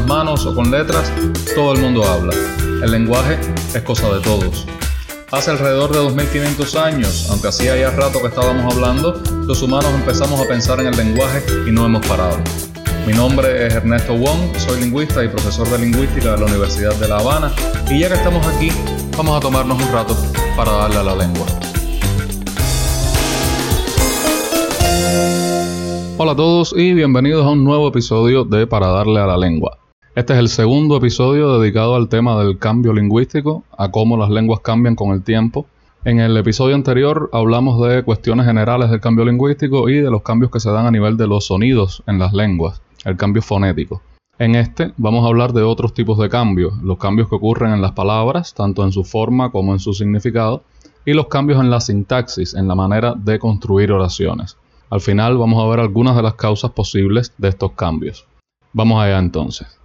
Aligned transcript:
las 0.00 0.08
manos 0.08 0.46
o 0.46 0.54
con 0.54 0.70
letras, 0.70 1.12
todo 1.54 1.74
el 1.74 1.80
mundo 1.80 2.04
habla. 2.04 2.32
El 2.82 2.90
lenguaje 2.90 3.38
es 3.74 3.82
cosa 3.82 4.08
de 4.14 4.20
todos. 4.20 4.66
Hace 5.30 5.50
alrededor 5.50 5.90
de 5.92 5.98
2500 5.98 6.76
años, 6.76 7.28
aunque 7.30 7.48
hacía 7.48 7.76
ya 7.76 7.90
rato 7.90 8.20
que 8.20 8.28
estábamos 8.28 8.74
hablando, 8.74 9.20
los 9.46 9.62
humanos 9.62 9.90
empezamos 9.94 10.40
a 10.40 10.48
pensar 10.48 10.80
en 10.80 10.86
el 10.86 10.96
lenguaje 10.96 11.42
y 11.68 11.70
no 11.70 11.84
hemos 11.84 12.06
parado. 12.06 12.38
Mi 13.06 13.12
nombre 13.12 13.66
es 13.66 13.74
Ernesto 13.74 14.14
Wong, 14.14 14.56
soy 14.56 14.80
lingüista 14.80 15.22
y 15.22 15.28
profesor 15.28 15.68
de 15.68 15.78
lingüística 15.78 16.32
de 16.32 16.38
la 16.38 16.46
Universidad 16.46 16.94
de 16.94 17.08
La 17.08 17.18
Habana 17.18 17.52
y 17.90 18.00
ya 18.00 18.08
que 18.08 18.14
estamos 18.14 18.46
aquí, 18.46 18.70
vamos 19.16 19.36
a 19.36 19.40
tomarnos 19.40 19.82
un 19.82 19.92
rato 19.92 20.16
para 20.56 20.72
darle 20.72 20.96
a 20.96 21.02
la 21.02 21.16
lengua. 21.16 21.46
Hola 26.16 26.32
a 26.32 26.36
todos 26.36 26.74
y 26.76 26.94
bienvenidos 26.94 27.44
a 27.44 27.50
un 27.50 27.64
nuevo 27.64 27.88
episodio 27.88 28.44
de 28.44 28.66
Para 28.66 28.88
darle 28.88 29.20
a 29.20 29.26
la 29.26 29.36
lengua. 29.36 29.79
Este 30.16 30.32
es 30.32 30.40
el 30.40 30.48
segundo 30.48 30.96
episodio 30.96 31.60
dedicado 31.60 31.94
al 31.94 32.08
tema 32.08 32.36
del 32.42 32.58
cambio 32.58 32.92
lingüístico, 32.92 33.62
a 33.78 33.92
cómo 33.92 34.16
las 34.16 34.28
lenguas 34.28 34.58
cambian 34.58 34.96
con 34.96 35.12
el 35.12 35.22
tiempo. 35.22 35.66
En 36.04 36.18
el 36.18 36.36
episodio 36.36 36.74
anterior 36.74 37.30
hablamos 37.32 37.80
de 37.86 38.02
cuestiones 38.02 38.44
generales 38.44 38.90
del 38.90 39.00
cambio 39.00 39.24
lingüístico 39.24 39.88
y 39.88 40.00
de 40.00 40.10
los 40.10 40.22
cambios 40.22 40.50
que 40.50 40.58
se 40.58 40.68
dan 40.72 40.84
a 40.86 40.90
nivel 40.90 41.16
de 41.16 41.28
los 41.28 41.46
sonidos 41.46 42.02
en 42.08 42.18
las 42.18 42.32
lenguas, 42.32 42.82
el 43.04 43.16
cambio 43.16 43.40
fonético. 43.40 44.02
En 44.36 44.56
este 44.56 44.92
vamos 44.96 45.24
a 45.24 45.28
hablar 45.28 45.52
de 45.52 45.62
otros 45.62 45.94
tipos 45.94 46.18
de 46.18 46.28
cambios, 46.28 46.74
los 46.82 46.98
cambios 46.98 47.28
que 47.28 47.36
ocurren 47.36 47.72
en 47.72 47.80
las 47.80 47.92
palabras, 47.92 48.52
tanto 48.52 48.82
en 48.82 48.90
su 48.90 49.04
forma 49.04 49.52
como 49.52 49.74
en 49.74 49.78
su 49.78 49.94
significado, 49.94 50.64
y 51.06 51.12
los 51.12 51.28
cambios 51.28 51.60
en 51.60 51.70
la 51.70 51.80
sintaxis, 51.80 52.54
en 52.54 52.66
la 52.66 52.74
manera 52.74 53.14
de 53.16 53.38
construir 53.38 53.92
oraciones. 53.92 54.56
Al 54.90 55.00
final 55.00 55.38
vamos 55.38 55.62
a 55.62 55.68
ver 55.68 55.78
algunas 55.78 56.16
de 56.16 56.22
las 56.22 56.34
causas 56.34 56.72
posibles 56.72 57.32
de 57.38 57.48
estos 57.48 57.72
cambios. 57.72 58.26
Vamos 58.72 59.00
allá 59.00 59.20
entonces. 59.20 59.79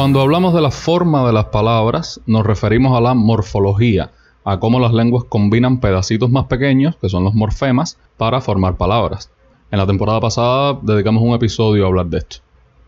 Cuando 0.00 0.22
hablamos 0.22 0.54
de 0.54 0.62
la 0.62 0.70
forma 0.70 1.26
de 1.26 1.32
las 1.32 1.44
palabras, 1.46 2.20
nos 2.24 2.46
referimos 2.46 2.96
a 2.96 3.02
la 3.02 3.12
morfología, 3.12 4.10
a 4.44 4.58
cómo 4.58 4.80
las 4.80 4.92
lenguas 4.92 5.24
combinan 5.24 5.80
pedacitos 5.80 6.30
más 6.30 6.46
pequeños, 6.46 6.96
que 6.96 7.08
son 7.08 7.24
los 7.24 7.34
morfemas, 7.34 7.98
para 8.16 8.40
formar 8.40 8.76
palabras. 8.76 9.30
En 9.70 9.78
la 9.78 9.86
temporada 9.86 10.20
pasada 10.20 10.78
dedicamos 10.82 11.22
un 11.22 11.34
episodio 11.34 11.84
a 11.84 11.88
hablar 11.88 12.06
de 12.06 12.18
esto. 12.18 12.38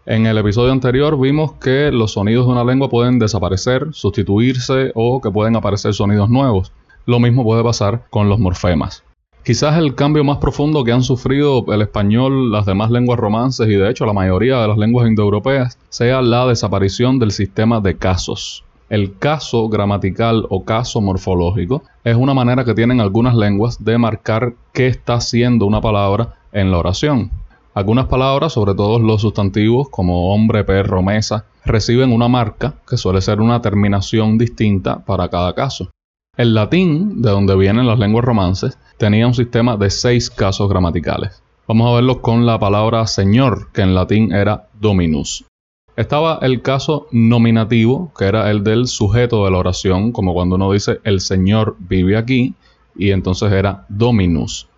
En 0.05 0.27
el 0.27 0.37
episodio 0.37 0.73
anterior 0.73 1.19
vimos 1.19 1.53
que 1.53 1.93
los 1.93 2.13
sonidos 2.13 2.47
de 2.47 2.53
una 2.53 2.65
lengua 2.65 2.91
pueden 2.91 3.21
desaparecer, 3.21 3.89
sustituirse 3.93 4.91
o 4.97 5.21
que 5.21 5.31
pueden 5.31 5.55
aparecer 5.55 5.95
sonidos 5.95 6.29
nuevos. 6.29 6.73
Lo 7.07 7.21
mismo 7.21 7.45
puede 7.45 7.63
pasar 7.63 8.07
con 8.11 8.29
los 8.29 8.41
morfemas. 8.41 9.05
Quizás 9.45 9.77
el 9.77 9.95
cambio 9.95 10.23
más 10.25 10.39
profundo 10.39 10.85
que 10.85 10.93
han 10.93 11.03
sufrido 11.03 11.65
el 11.69 11.83
español, 11.83 12.51
las 12.51 12.67
demás 12.67 12.91
lenguas 12.91 13.19
romances 13.19 13.69
y 13.69 13.75
de 13.75 13.91
hecho 13.91 14.07
la 14.07 14.13
mayoría 14.13 14.61
de 14.61 14.69
las 14.69 14.79
lenguas 14.79 15.09
indoeuropeas 15.09 15.79
sea 15.89 16.23
la 16.23 16.47
desaparición 16.47 17.19
del 17.19 17.31
sistema 17.33 17.81
de 17.81 17.97
casos. 17.97 18.65
El 18.93 19.17
caso 19.19 19.71
gramatical 19.71 20.45
o 20.51 20.67
caso 20.67 21.01
morfológico 21.01 21.83
es 22.05 22.15
una 22.15 22.35
manera 22.35 22.67
que 22.67 22.75
tienen 22.75 23.01
algunas 23.01 23.35
lenguas 23.35 23.83
de 23.83 23.97
marcar 23.97 24.53
qué 24.75 24.87
está 24.87 25.15
haciendo 25.15 25.65
una 25.65 25.81
palabra 25.81 26.35
en 26.53 26.71
la 26.71 26.77
oración. 26.77 27.31
Algunas 27.73 28.05
palabras, 28.05 28.53
sobre 28.53 28.75
todo 28.75 28.99
los 28.99 29.23
sustantivos 29.23 29.89
como 29.89 30.35
hombre, 30.35 30.65
perro, 30.65 31.01
mesa, 31.01 31.47
reciben 31.65 32.13
una 32.13 32.29
marca 32.29 32.75
que 32.87 32.99
suele 32.99 33.23
ser 33.23 33.41
una 33.41 33.63
terminación 33.63 34.37
distinta 34.37 35.03
para 35.03 35.31
cada 35.31 35.55
caso. 35.55 35.89
El 36.37 36.53
latín, 36.53 37.23
de 37.23 37.31
donde 37.31 37.57
vienen 37.57 37.87
las 37.87 37.99
lenguas 37.99 38.27
romances, 38.27 38.77
tenía 38.99 39.27
un 39.27 39.33
sistema 39.33 39.79
de 39.79 39.89
seis 39.89 40.29
casos 40.29 40.69
gramaticales. 40.69 41.43
Vamos 41.67 41.91
a 41.91 41.95
verlo 41.95 42.21
con 42.21 42.45
la 42.45 42.59
palabra 42.59 43.07
señor, 43.07 43.73
que 43.73 43.81
en 43.81 43.95
latín 43.95 44.33
era 44.33 44.69
dominus. 44.79 45.47
Estaba 45.95 46.39
el 46.41 46.63
caso 46.63 47.07
nominativo, 47.13 48.13
que 48.17 48.25
era 48.25 48.51
el 48.51 48.65
del 48.65 48.87
sujeto 48.87 49.45
de 49.45 49.51
la 49.51 49.59
oración, 49.59 50.13
como 50.13 50.33
cuando 50.33 50.57
uno 50.57 50.73
dice 50.73 51.01
el 51.05 51.21
Señor 51.21 51.77
vive 51.79 52.17
aquí, 52.17 52.55
y 52.97 53.11
entonces 53.11 53.53
era 53.53 53.85
dominus. 53.91 54.69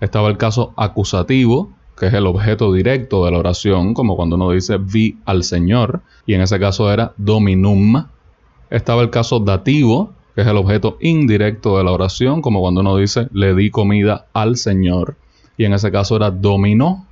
Estaba 0.00 0.28
el 0.28 0.38
caso 0.38 0.72
acusativo, 0.76 1.72
que 1.96 2.06
es 2.06 2.14
el 2.14 2.26
objeto 2.26 2.72
directo 2.72 3.24
de 3.24 3.32
la 3.32 3.38
oración, 3.38 3.92
como 3.92 4.16
cuando 4.16 4.36
uno 4.36 4.50
dice 4.50 4.78
vi 4.78 5.18
al 5.26 5.44
Señor, 5.44 6.00
y 6.24 6.34
en 6.34 6.40
ese 6.40 6.58
caso 6.58 6.90
era 6.90 7.12
dominum. 7.18 8.06
Estaba 8.70 9.02
el 9.02 9.10
caso 9.10 9.40
dativo, 9.40 10.14
que 10.34 10.40
es 10.40 10.46
el 10.46 10.56
objeto 10.56 10.96
indirecto 11.00 11.76
de 11.76 11.84
la 11.84 11.92
oración, 11.92 12.40
como 12.40 12.60
cuando 12.60 12.80
uno 12.80 12.96
dice 12.96 13.28
le 13.32 13.54
di 13.54 13.70
comida 13.70 14.26
al 14.32 14.56
Señor, 14.56 15.16
y 15.58 15.66
en 15.66 15.74
ese 15.74 15.92
caso 15.92 16.16
era 16.16 16.30
dominó. 16.30 17.06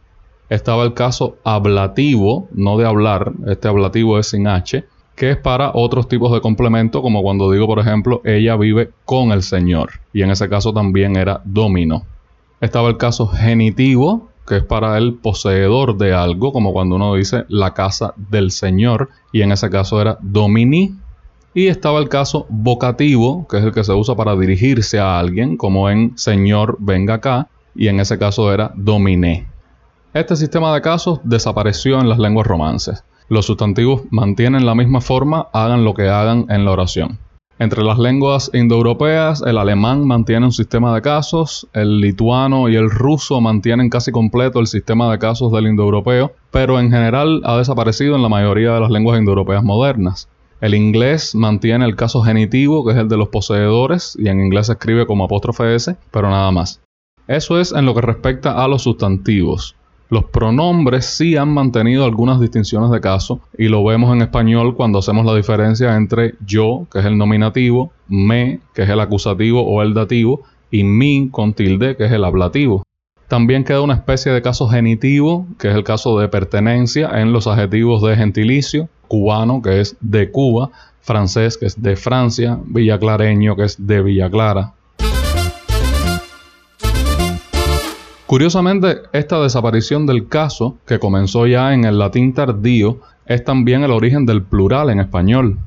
Estaba 0.50 0.82
el 0.82 0.94
caso 0.94 1.38
ablativo, 1.44 2.48
no 2.52 2.76
de 2.76 2.84
hablar, 2.84 3.32
este 3.46 3.68
ablativo 3.68 4.18
es 4.18 4.26
sin 4.26 4.48
H, 4.48 4.84
que 5.14 5.30
es 5.30 5.36
para 5.36 5.70
otros 5.74 6.08
tipos 6.08 6.32
de 6.32 6.40
complemento, 6.40 7.02
como 7.02 7.22
cuando 7.22 7.52
digo, 7.52 7.68
por 7.68 7.78
ejemplo, 7.78 8.20
ella 8.24 8.56
vive 8.56 8.90
con 9.04 9.30
el 9.30 9.44
Señor, 9.44 9.90
y 10.12 10.22
en 10.22 10.30
ese 10.30 10.48
caso 10.48 10.72
también 10.72 11.14
era 11.14 11.40
domino. 11.44 12.02
Estaba 12.60 12.88
el 12.88 12.96
caso 12.96 13.28
genitivo, 13.28 14.30
que 14.44 14.56
es 14.56 14.64
para 14.64 14.98
el 14.98 15.14
poseedor 15.14 15.96
de 15.96 16.14
algo, 16.14 16.52
como 16.52 16.72
cuando 16.72 16.96
uno 16.96 17.14
dice 17.14 17.44
la 17.48 17.72
casa 17.72 18.14
del 18.16 18.50
Señor, 18.50 19.10
y 19.32 19.42
en 19.42 19.52
ese 19.52 19.70
caso 19.70 20.00
era 20.00 20.18
domini. 20.20 20.96
Y 21.54 21.68
estaba 21.68 22.00
el 22.00 22.08
caso 22.08 22.46
vocativo, 22.48 23.46
que 23.48 23.58
es 23.58 23.64
el 23.64 23.72
que 23.72 23.84
se 23.84 23.92
usa 23.92 24.16
para 24.16 24.34
dirigirse 24.34 24.98
a 24.98 25.20
alguien, 25.20 25.56
como 25.56 25.90
en 25.90 26.18
Señor, 26.18 26.76
venga 26.80 27.14
acá, 27.14 27.48
y 27.76 27.86
en 27.86 28.00
ese 28.00 28.18
caso 28.18 28.52
era 28.52 28.72
dominé. 28.74 29.49
Este 30.12 30.34
sistema 30.34 30.74
de 30.74 30.80
casos 30.80 31.20
desapareció 31.22 32.00
en 32.00 32.08
las 32.08 32.18
lenguas 32.18 32.44
romances. 32.44 33.04
Los 33.28 33.46
sustantivos 33.46 34.02
mantienen 34.10 34.66
la 34.66 34.74
misma 34.74 35.00
forma, 35.00 35.46
hagan 35.52 35.84
lo 35.84 35.94
que 35.94 36.08
hagan 36.08 36.46
en 36.48 36.64
la 36.64 36.72
oración. 36.72 37.20
Entre 37.60 37.84
las 37.84 37.96
lenguas 37.96 38.50
indoeuropeas, 38.52 39.40
el 39.42 39.56
alemán 39.56 40.04
mantiene 40.04 40.46
un 40.46 40.52
sistema 40.52 40.92
de 40.92 41.00
casos, 41.00 41.68
el 41.74 42.00
lituano 42.00 42.68
y 42.68 42.74
el 42.74 42.90
ruso 42.90 43.40
mantienen 43.40 43.88
casi 43.88 44.10
completo 44.10 44.58
el 44.58 44.66
sistema 44.66 45.12
de 45.12 45.20
casos 45.20 45.52
del 45.52 45.68
indoeuropeo, 45.68 46.32
pero 46.50 46.80
en 46.80 46.90
general 46.90 47.42
ha 47.44 47.56
desaparecido 47.56 48.16
en 48.16 48.22
la 48.22 48.28
mayoría 48.28 48.72
de 48.72 48.80
las 48.80 48.90
lenguas 48.90 49.16
indoeuropeas 49.16 49.62
modernas. 49.62 50.28
El 50.60 50.74
inglés 50.74 51.36
mantiene 51.36 51.84
el 51.84 51.94
caso 51.94 52.20
genitivo, 52.22 52.84
que 52.84 52.94
es 52.94 52.98
el 52.98 53.08
de 53.08 53.16
los 53.16 53.28
poseedores, 53.28 54.16
y 54.18 54.26
en 54.26 54.40
inglés 54.40 54.66
se 54.66 54.72
escribe 54.72 55.06
como 55.06 55.26
apóstrofe 55.26 55.72
S, 55.76 55.94
pero 56.10 56.28
nada 56.30 56.50
más. 56.50 56.80
Eso 57.28 57.60
es 57.60 57.70
en 57.70 57.86
lo 57.86 57.94
que 57.94 58.00
respecta 58.00 58.64
a 58.64 58.66
los 58.66 58.82
sustantivos. 58.82 59.76
Los 60.10 60.24
pronombres 60.24 61.04
sí 61.04 61.36
han 61.36 61.54
mantenido 61.54 62.04
algunas 62.04 62.40
distinciones 62.40 62.90
de 62.90 63.00
caso 63.00 63.40
y 63.56 63.68
lo 63.68 63.84
vemos 63.84 64.12
en 64.12 64.22
español 64.22 64.74
cuando 64.74 64.98
hacemos 64.98 65.24
la 65.24 65.36
diferencia 65.36 65.96
entre 65.96 66.34
yo, 66.44 66.88
que 66.92 66.98
es 66.98 67.04
el 67.04 67.16
nominativo, 67.16 67.92
me, 68.08 68.58
que 68.74 68.82
es 68.82 68.88
el 68.88 68.98
acusativo 68.98 69.62
o 69.62 69.82
el 69.82 69.94
dativo, 69.94 70.42
y 70.68 70.82
mi 70.82 71.28
con 71.30 71.54
tilde, 71.54 71.96
que 71.96 72.06
es 72.06 72.12
el 72.12 72.24
ablativo. 72.24 72.82
También 73.28 73.62
queda 73.62 73.82
una 73.82 73.94
especie 73.94 74.32
de 74.32 74.42
caso 74.42 74.68
genitivo, 74.68 75.46
que 75.60 75.68
es 75.68 75.76
el 75.76 75.84
caso 75.84 76.18
de 76.18 76.26
pertenencia 76.26 77.20
en 77.20 77.32
los 77.32 77.46
adjetivos 77.46 78.02
de 78.02 78.16
gentilicio, 78.16 78.88
cubano, 79.06 79.62
que 79.62 79.80
es 79.80 79.96
de 80.00 80.32
Cuba, 80.32 80.70
francés, 81.02 81.56
que 81.56 81.66
es 81.66 81.80
de 81.80 81.94
Francia, 81.94 82.58
villaclareño, 82.64 83.54
que 83.54 83.62
es 83.62 83.86
de 83.86 84.02
Villa 84.02 84.28
Clara. 84.28 84.74
Curiosamente, 88.30 89.00
esta 89.12 89.40
desaparición 89.40 90.06
del 90.06 90.28
caso, 90.28 90.76
que 90.86 91.00
comenzó 91.00 91.48
ya 91.48 91.74
en 91.74 91.84
el 91.84 91.98
latín 91.98 92.32
tardío, 92.32 92.98
es 93.26 93.42
también 93.42 93.82
el 93.82 93.90
origen 93.90 94.24
del 94.24 94.44
plural 94.44 94.88
en 94.90 95.00
español. 95.00 95.58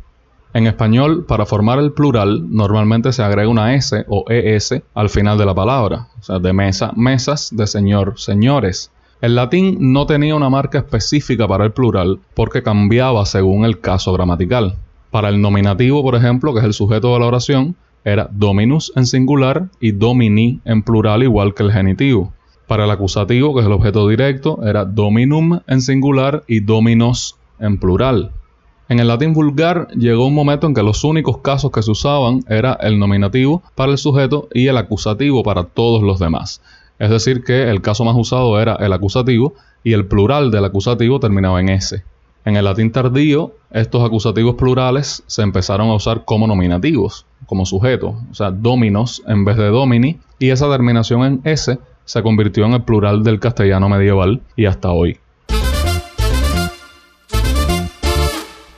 En 0.53 0.65
español, 0.65 1.25
para 1.27 1.45
formar 1.45 1.79
el 1.79 1.91
plural, 1.91 2.45
normalmente 2.49 3.11
se 3.11 3.21
agrega 3.21 3.49
una 3.49 3.75
S 3.75 4.05
o 4.07 4.23
ES 4.29 4.81
al 4.93 5.09
final 5.09 5.37
de 5.37 5.45
la 5.45 5.53
palabra, 5.53 6.07
o 6.17 6.23
sea, 6.23 6.39
de 6.39 6.53
mesa, 6.53 6.93
mesas, 6.95 7.49
de 7.53 7.67
señor, 7.67 8.13
señores. 8.15 8.91
El 9.19 9.35
latín 9.35 9.75
no 9.91 10.05
tenía 10.05 10.33
una 10.33 10.49
marca 10.49 10.77
específica 10.77 11.45
para 11.45 11.65
el 11.65 11.73
plural 11.73 12.21
porque 12.33 12.63
cambiaba 12.63 13.25
según 13.25 13.65
el 13.65 13.81
caso 13.81 14.13
gramatical. 14.13 14.77
Para 15.11 15.27
el 15.27 15.41
nominativo, 15.41 16.01
por 16.01 16.15
ejemplo, 16.15 16.53
que 16.53 16.59
es 16.59 16.65
el 16.65 16.73
sujeto 16.73 17.13
de 17.13 17.19
la 17.19 17.25
oración, 17.25 17.75
era 18.05 18.29
dominus 18.31 18.93
en 18.95 19.05
singular 19.05 19.65
y 19.81 19.91
domini 19.91 20.61
en 20.63 20.81
plural 20.81 21.23
igual 21.23 21.53
que 21.53 21.63
el 21.63 21.73
genitivo. 21.73 22.31
Para 22.67 22.85
el 22.85 22.91
acusativo, 22.91 23.53
que 23.53 23.61
es 23.61 23.65
el 23.65 23.73
objeto 23.73 24.07
directo, 24.07 24.59
era 24.65 24.85
dominum 24.85 25.59
en 25.67 25.81
singular 25.81 26.43
y 26.47 26.61
dominos 26.61 27.35
en 27.59 27.77
plural. 27.77 28.31
En 28.89 28.99
el 28.99 29.07
latín 29.07 29.33
vulgar 29.33 29.87
llegó 29.95 30.25
un 30.25 30.35
momento 30.35 30.67
en 30.67 30.73
que 30.73 30.83
los 30.83 31.03
únicos 31.03 31.37
casos 31.39 31.71
que 31.71 31.81
se 31.81 31.91
usaban 31.91 32.41
era 32.47 32.73
el 32.73 32.99
nominativo 32.99 33.63
para 33.75 33.91
el 33.91 33.97
sujeto 33.97 34.47
y 34.53 34.67
el 34.67 34.77
acusativo 34.77 35.43
para 35.43 35.63
todos 35.63 36.03
los 36.03 36.19
demás. 36.19 36.61
Es 36.99 37.09
decir, 37.09 37.43
que 37.43 37.69
el 37.69 37.81
caso 37.81 38.05
más 38.05 38.15
usado 38.15 38.59
era 38.59 38.75
el 38.75 38.93
acusativo 38.93 39.53
y 39.83 39.93
el 39.93 40.05
plural 40.05 40.51
del 40.51 40.65
acusativo 40.65 41.19
terminaba 41.19 41.59
en 41.59 41.69
S. 41.69 42.03
En 42.45 42.55
el 42.57 42.65
latín 42.65 42.91
tardío, 42.91 43.53
estos 43.71 44.03
acusativos 44.03 44.55
plurales 44.55 45.23
se 45.27 45.41
empezaron 45.41 45.89
a 45.89 45.95
usar 45.95 46.25
como 46.25 46.45
nominativos, 46.45 47.25
como 47.45 47.65
sujeto, 47.65 48.15
o 48.29 48.33
sea, 48.33 48.51
dominos 48.51 49.23
en 49.27 49.45
vez 49.45 49.57
de 49.57 49.67
domini, 49.67 50.19
y 50.39 50.49
esa 50.49 50.69
terminación 50.69 51.23
en 51.23 51.41
S 51.45 51.79
se 52.05 52.21
convirtió 52.23 52.65
en 52.65 52.73
el 52.73 52.83
plural 52.83 53.23
del 53.23 53.39
castellano 53.39 53.89
medieval 53.89 54.41
y 54.55 54.65
hasta 54.65 54.91
hoy. 54.91 55.19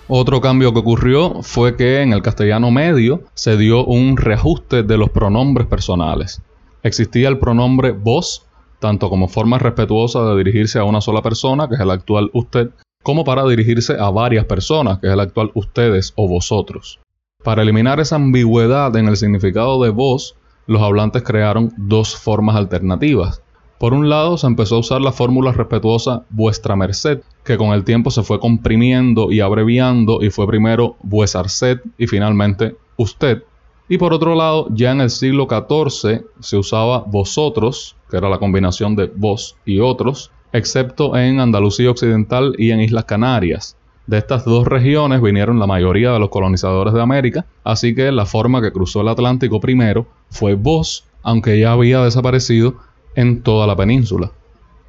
Otro 0.07 0.39
cambio 0.39 0.71
que 0.71 0.79
ocurrió 0.79 1.41
fue 1.41 1.75
que 1.75 2.01
en 2.01 2.13
el 2.13 2.21
castellano 2.21 2.69
medio 2.69 3.23
se 3.33 3.57
dio 3.57 3.83
un 3.83 4.17
reajuste 4.17 4.83
de 4.83 4.97
los 4.97 5.09
pronombres 5.09 5.65
personales. 5.65 6.43
Existía 6.83 7.27
el 7.27 7.39
pronombre 7.39 7.91
vos, 7.91 8.45
tanto 8.79 9.09
como 9.09 9.27
forma 9.27 9.57
respetuosa 9.57 10.23
de 10.23 10.37
dirigirse 10.37 10.77
a 10.77 10.83
una 10.83 11.01
sola 11.01 11.23
persona, 11.23 11.67
que 11.67 11.73
es 11.73 11.81
el 11.81 11.89
actual 11.89 12.29
usted, 12.33 12.69
como 13.01 13.23
para 13.23 13.47
dirigirse 13.47 13.99
a 13.99 14.11
varias 14.11 14.45
personas, 14.45 14.99
que 14.99 15.07
es 15.07 15.13
el 15.13 15.19
actual 15.19 15.49
ustedes 15.55 16.13
o 16.15 16.27
vosotros. 16.27 16.99
Para 17.43 17.63
eliminar 17.63 17.99
esa 17.99 18.17
ambigüedad 18.17 18.95
en 18.95 19.07
el 19.07 19.17
significado 19.17 19.81
de 19.83 19.89
vos, 19.89 20.35
los 20.67 20.81
hablantes 20.81 21.23
crearon 21.23 21.73
dos 21.77 22.15
formas 22.15 22.55
alternativas. 22.55 23.41
Por 23.77 23.93
un 23.93 24.09
lado, 24.09 24.37
se 24.37 24.47
empezó 24.47 24.75
a 24.75 24.79
usar 24.79 25.01
la 25.01 25.11
fórmula 25.11 25.51
respetuosa 25.51 26.23
vuestra 26.29 26.75
merced, 26.75 27.21
que 27.43 27.57
con 27.57 27.71
el 27.71 27.83
tiempo 27.83 28.09
se 28.09 28.23
fue 28.23 28.39
comprimiendo 28.39 29.31
y 29.31 29.41
abreviando 29.41 30.23
y 30.23 30.29
fue 30.29 30.47
primero 30.47 30.95
vuesarced 31.03 31.79
y 31.97 32.07
finalmente 32.07 32.77
usted. 32.95 33.43
Y 33.87 33.97
por 33.97 34.13
otro 34.13 34.33
lado, 34.33 34.67
ya 34.71 34.91
en 34.91 35.01
el 35.01 35.09
siglo 35.09 35.47
XIV 35.49 36.25
se 36.39 36.57
usaba 36.57 37.03
vosotros, 37.05 37.95
que 38.09 38.17
era 38.17 38.29
la 38.29 38.39
combinación 38.39 38.95
de 38.95 39.11
vos 39.13 39.57
y 39.65 39.79
otros, 39.79 40.31
excepto 40.53 41.15
en 41.17 41.39
Andalucía 41.39 41.91
Occidental 41.91 42.55
y 42.57 42.71
en 42.71 42.79
Islas 42.79 43.05
Canarias. 43.05 43.77
De 44.07 44.19
estas 44.19 44.45
dos 44.45 44.67
regiones 44.67 45.21
vinieron 45.21 45.59
la 45.59 45.65
mayoría 45.65 46.11
de 46.11 46.19
los 46.19 46.29
colonizadores 46.29 46.93
de 46.93 47.01
América, 47.01 47.45
así 47.63 47.95
que 47.95 48.11
la 48.11 48.25
forma 48.25 48.61
que 48.61 48.71
cruzó 48.71 49.01
el 49.01 49.07
Atlántico 49.07 49.59
primero 49.59 50.05
fue 50.29 50.53
vos, 50.53 51.05
aunque 51.23 51.59
ya 51.59 51.71
había 51.71 52.03
desaparecido 52.03 52.75
en 53.15 53.41
toda 53.41 53.65
la 53.65 53.75
península. 53.75 54.31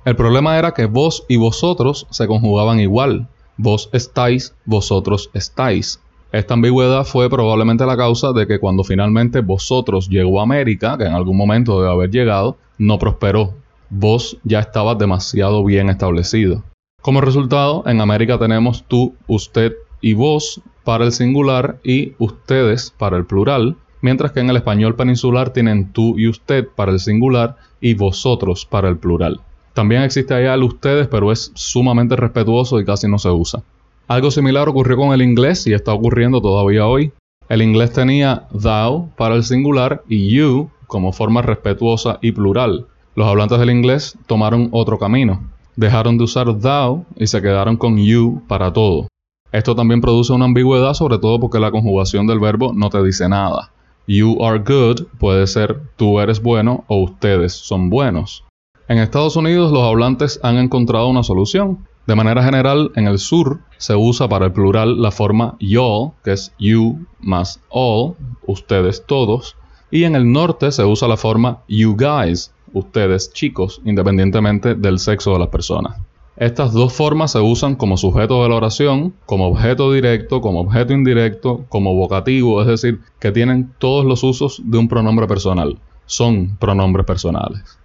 El 0.05 0.17
problema 0.17 0.59
era 0.59 0.73
que 0.73 0.85
vos 0.85 1.25
y 1.29 1.37
vosotros 1.37 2.07
se 2.11 2.27
conjugaban 2.27 2.79
igual. 2.79 3.27
Vos 3.57 3.89
estáis, 3.93 4.55
vosotros 4.67 5.31
estáis. 5.33 6.01
Esta 6.31 6.55
ambigüedad 6.55 7.05
fue 7.05 7.31
probablemente 7.31 7.87
la 7.87 7.97
causa 7.97 8.33
de 8.33 8.47
que 8.47 8.59
cuando 8.59 8.85
finalmente 8.85 9.41
vosotros 9.41 10.09
llegó 10.11 10.41
a 10.41 10.43
América, 10.43 10.99
que 10.99 11.05
en 11.05 11.15
algún 11.15 11.37
momento 11.37 11.81
debe 11.81 11.93
haber 11.93 12.11
llegado, 12.11 12.59
no 12.77 12.99
prosperó, 12.99 13.55
vos 13.89 14.37
ya 14.45 14.61
estaba 14.61 14.95
demasiado 14.95 15.65
bien 15.65 15.89
establecido. 15.89 16.63
Como 17.03 17.21
resultado, 17.21 17.85
en 17.87 18.01
América 18.01 18.39
tenemos 18.39 18.85
tú, 18.89 19.15
usted 19.29 19.75
y 20.01 20.15
vos 20.15 20.61
para 20.83 21.05
el 21.05 21.13
singular 21.13 21.79
y 21.85 22.15
ustedes 22.19 22.93
para 22.97 23.17
el 23.17 23.27
plural, 23.27 23.77
mientras 24.01 24.33
que 24.33 24.41
en 24.41 24.51
el 24.51 24.57
español 24.57 24.97
peninsular 24.97 25.51
tienen 25.51 25.93
tú 25.93 26.19
y 26.19 26.29
usted 26.29 26.67
para 26.75 26.93
el 26.93 26.99
singular 26.99 27.57
y 27.81 27.95
vosotros 27.95 28.67
para 28.67 28.89
el 28.89 28.99
plural. 28.99 29.41
También 29.73 30.03
existe 30.03 30.35
allá 30.35 30.55
el 30.55 30.63
ustedes, 30.63 31.07
pero 31.07 31.31
es 31.31 31.53
sumamente 31.55 32.17
respetuoso 32.17 32.81
y 32.81 32.85
casi 32.85 33.09
no 33.09 33.19
se 33.19 33.31
usa. 33.31 33.63
Algo 34.09 34.31
similar 34.31 34.69
ocurrió 34.69 34.97
con 34.97 35.13
el 35.13 35.23
inglés 35.23 35.67
y 35.67 35.75
está 35.75 35.93
ocurriendo 35.93 36.41
todavía 36.41 36.87
hoy. 36.87 37.13
El 37.49 37.63
inglés 37.63 37.93
tenía 37.93 38.49
thou 38.53 39.11
para 39.17 39.35
el 39.35 39.45
singular 39.45 40.03
y 40.09 40.35
you 40.35 40.71
como 40.87 41.13
forma 41.13 41.43
respetuosa 41.43 42.19
y 42.23 42.33
plural. 42.33 42.87
Los 43.15 43.29
hablantes 43.29 43.59
del 43.59 43.71
inglés 43.71 44.17
tomaron 44.27 44.69
otro 44.73 44.99
camino. 44.99 45.56
Dejaron 45.77 46.17
de 46.17 46.25
usar 46.25 46.59
thou 46.59 47.05
y 47.17 47.27
se 47.27 47.43
quedaron 47.43 47.77
con 47.77 47.99
you 47.99 48.43
para 48.49 48.73
todo. 48.73 49.09
Esto 49.53 49.75
también 49.75 50.01
produce 50.01 50.33
una 50.33 50.47
ambigüedad, 50.47 50.95
sobre 50.95 51.19
todo 51.19 51.39
porque 51.39 51.61
la 51.61 51.71
conjugación 51.71 52.27
del 52.27 52.41
verbo 52.41 52.73
no 52.73 52.89
te 52.89 53.03
dice 53.03 53.29
nada. 53.29 53.71
You 54.07 54.43
are 54.43 54.59
good 54.59 55.07
puede 55.19 55.47
ser 55.47 55.83
tú 55.97 56.21
eres 56.21 56.41
bueno 56.41 56.85
o 56.89 57.03
ustedes 57.03 57.53
son 57.53 57.91
buenos. 57.91 58.45
En 58.89 58.99
Estados 58.99 59.37
Unidos 59.37 59.73
los 59.73 59.83
hablantes 59.83 60.41
han 60.43 60.57
encontrado 60.57 61.09
una 61.09 61.23
solución. 61.23 61.87
De 62.07 62.15
manera 62.15 62.43
general, 62.45 62.93
en 62.95 63.09
el 63.09 63.19
sur 63.19 63.61
se 63.79 63.97
usa 63.97 64.29
para 64.29 64.47
el 64.47 64.53
plural 64.53 65.03
la 65.03 65.11
forma 65.11 65.57
y'all, 65.59 66.13
que 66.23 66.33
es 66.33 66.55
you 66.59 67.05
más 67.19 67.61
all, 67.69 68.15
ustedes 68.47 69.05
todos, 69.05 69.57
y 69.91 70.05
en 70.05 70.15
el 70.15 70.31
norte 70.31 70.71
se 70.71 70.85
usa 70.85 71.09
la 71.09 71.17
forma 71.17 71.59
you 71.67 71.97
guys, 71.97 72.55
ustedes 72.77 73.33
chicos, 73.33 73.81
independientemente 73.85 74.75
del 74.75 74.99
sexo 74.99 75.33
de 75.33 75.39
las 75.39 75.49
personas. 75.49 75.97
Estas 76.37 76.75
dos 76.75 76.93
formas 76.93 77.33
se 77.33 77.41
usan 77.41 77.77
como 77.77 77.97
sujeto 77.97 78.43
de 78.43 78.51
la 78.51 78.57
oración, 78.57 79.15
como 79.25 79.47
objeto 79.47 79.91
directo, 79.93 80.43
como 80.43 80.61
objeto 80.61 80.93
indirecto, 80.93 81.65
como 81.71 81.95
vocativo, 81.95 82.61
es 82.61 82.67
decir, 82.67 83.01
que 83.19 83.33
tienen 83.33 83.73
todos 83.79 84.05
los 84.05 84.23
usos 84.23 84.61
de 84.63 84.77
un 84.77 84.87
pronombre 84.87 85.27
personal. 85.27 85.79
Son 86.05 86.57
pronombres 86.59 87.07
personales. 87.07 87.79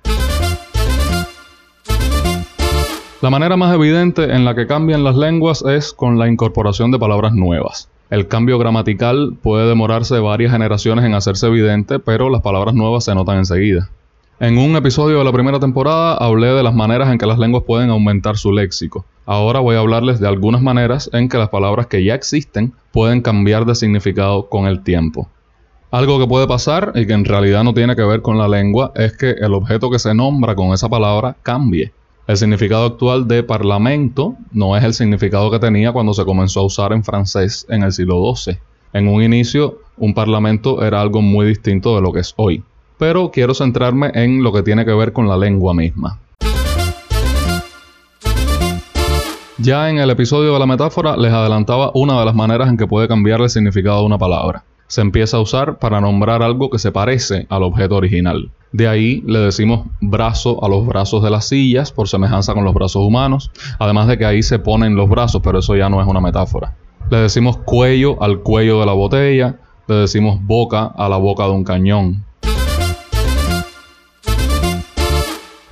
La 3.22 3.30
manera 3.30 3.56
más 3.56 3.74
evidente 3.74 4.36
en 4.36 4.44
la 4.44 4.54
que 4.54 4.68
cambian 4.68 5.06
las 5.06 5.16
lenguas 5.16 5.64
es 5.64 5.94
con 5.94 6.20
la 6.20 6.28
incorporación 6.28 6.92
de 6.92 7.00
palabras 7.00 7.34
nuevas. 7.34 7.88
El 8.10 8.28
cambio 8.28 8.60
gramatical 8.60 9.38
puede 9.42 9.70
demorarse 9.70 10.20
varias 10.20 10.52
generaciones 10.52 11.06
en 11.06 11.14
hacerse 11.14 11.48
evidente, 11.48 12.00
pero 12.00 12.30
las 12.30 12.42
palabras 12.42 12.76
nuevas 12.76 13.06
se 13.06 13.16
notan 13.16 13.38
enseguida. 13.38 13.90
En 14.42 14.58
un 14.58 14.76
episodio 14.76 15.20
de 15.20 15.24
la 15.24 15.32
primera 15.32 15.60
temporada 15.60 16.16
hablé 16.16 16.48
de 16.48 16.64
las 16.64 16.74
maneras 16.74 17.12
en 17.12 17.20
que 17.20 17.28
las 17.28 17.38
lenguas 17.38 17.64
pueden 17.64 17.92
aumentar 17.92 18.38
su 18.38 18.52
léxico. 18.52 19.06
Ahora 19.28 19.60
voy 19.60 19.76
a 19.76 19.80
hablarles 19.82 20.20
de 20.20 20.28
algunas 20.28 20.64
maneras 20.64 21.12
en 21.14 21.30
que 21.30 21.38
las 21.38 21.50
palabras 21.50 21.86
que 21.86 22.04
ya 22.04 22.16
existen 22.16 22.74
pueden 22.92 23.22
cambiar 23.22 23.66
de 23.66 23.76
significado 23.76 24.50
con 24.50 24.66
el 24.66 24.82
tiempo. 24.82 25.30
Algo 25.92 26.18
que 26.18 26.26
puede 26.26 26.48
pasar 26.48 26.92
y 26.96 27.06
que 27.06 27.14
en 27.14 27.26
realidad 27.26 27.64
no 27.64 27.76
tiene 27.76 27.96
que 27.96 28.02
ver 28.02 28.24
con 28.24 28.40
la 28.40 28.48
lengua 28.48 28.92
es 28.96 29.16
que 29.16 29.30
el 29.30 29.54
objeto 29.54 29.92
que 29.92 30.00
se 30.00 30.16
nombra 30.16 30.56
con 30.56 30.74
esa 30.74 30.90
palabra 30.90 31.36
cambie. 31.44 31.92
El 32.26 32.36
significado 32.36 32.88
actual 32.88 33.28
de 33.28 33.44
parlamento 33.44 34.38
no 34.52 34.76
es 34.76 34.84
el 34.84 34.96
significado 34.96 35.52
que 35.52 35.60
tenía 35.60 35.92
cuando 35.92 36.16
se 36.16 36.26
comenzó 36.26 36.62
a 36.62 36.66
usar 36.66 36.94
en 36.94 37.04
francés 37.04 37.68
en 37.70 37.84
el 37.84 37.92
siglo 37.92 38.34
XII. 38.36 38.58
En 38.94 39.08
un 39.08 39.22
inicio, 39.22 39.82
un 39.98 40.16
parlamento 40.16 40.84
era 40.84 41.00
algo 41.00 41.22
muy 41.22 41.46
distinto 41.46 41.96
de 41.96 42.02
lo 42.02 42.12
que 42.12 42.22
es 42.22 42.34
hoy 42.38 42.64
pero 43.02 43.32
quiero 43.32 43.56
centrarme 43.56 44.12
en 44.14 44.44
lo 44.44 44.54
que 44.54 44.62
tiene 44.62 44.86
que 44.86 44.94
ver 44.94 45.12
con 45.12 45.28
la 45.28 45.36
lengua 45.36 45.74
misma. 45.74 46.20
Ya 49.58 49.90
en 49.90 49.98
el 49.98 50.12
episodio 50.12 50.54
de 50.54 50.60
la 50.60 50.68
metáfora 50.68 51.18
les 51.18 51.34
adelantaba 51.34 51.90
una 51.96 52.20
de 52.20 52.26
las 52.26 52.36
maneras 52.36 52.70
en 52.70 52.78
que 52.78 52.86
puede 52.86 53.08
cambiar 53.08 53.42
el 53.42 53.50
significado 53.50 54.02
de 54.02 54.06
una 54.06 54.20
palabra. 54.20 54.66
Se 54.86 55.02
empieza 55.02 55.38
a 55.38 55.40
usar 55.40 55.80
para 55.80 56.00
nombrar 56.00 56.44
algo 56.44 56.70
que 56.70 56.78
se 56.78 56.92
parece 56.92 57.48
al 57.50 57.64
objeto 57.64 57.96
original. 57.96 58.52
De 58.72 58.88
ahí 58.88 59.24
le 59.26 59.40
decimos 59.40 59.88
brazo 60.00 60.64
a 60.64 60.70
los 60.70 60.86
brazos 60.86 61.24
de 61.24 61.32
las 61.32 61.48
sillas 61.48 61.92
por 61.92 62.08
semejanza 62.08 62.54
con 62.54 62.66
los 62.66 62.76
brazos 62.76 63.02
humanos, 63.04 63.50
además 63.80 64.10
de 64.10 64.20
que 64.20 64.26
ahí 64.26 64.44
se 64.44 64.60
ponen 64.60 64.96
los 64.96 65.10
brazos, 65.10 65.42
pero 65.44 65.58
eso 65.58 65.76
ya 65.76 65.90
no 65.90 66.02
es 66.02 66.08
una 66.08 66.22
metáfora. 66.22 66.76
Le 67.10 67.18
decimos 67.18 67.58
cuello 67.58 68.22
al 68.22 68.42
cuello 68.42 68.80
de 68.80 68.86
la 68.86 68.94
botella, 68.94 69.56
le 69.88 69.96
decimos 69.96 70.40
boca 70.46 70.86
a 70.96 71.10
la 71.10 71.18
boca 71.18 71.46
de 71.46 71.52
un 71.52 71.64
cañón. 71.64 72.26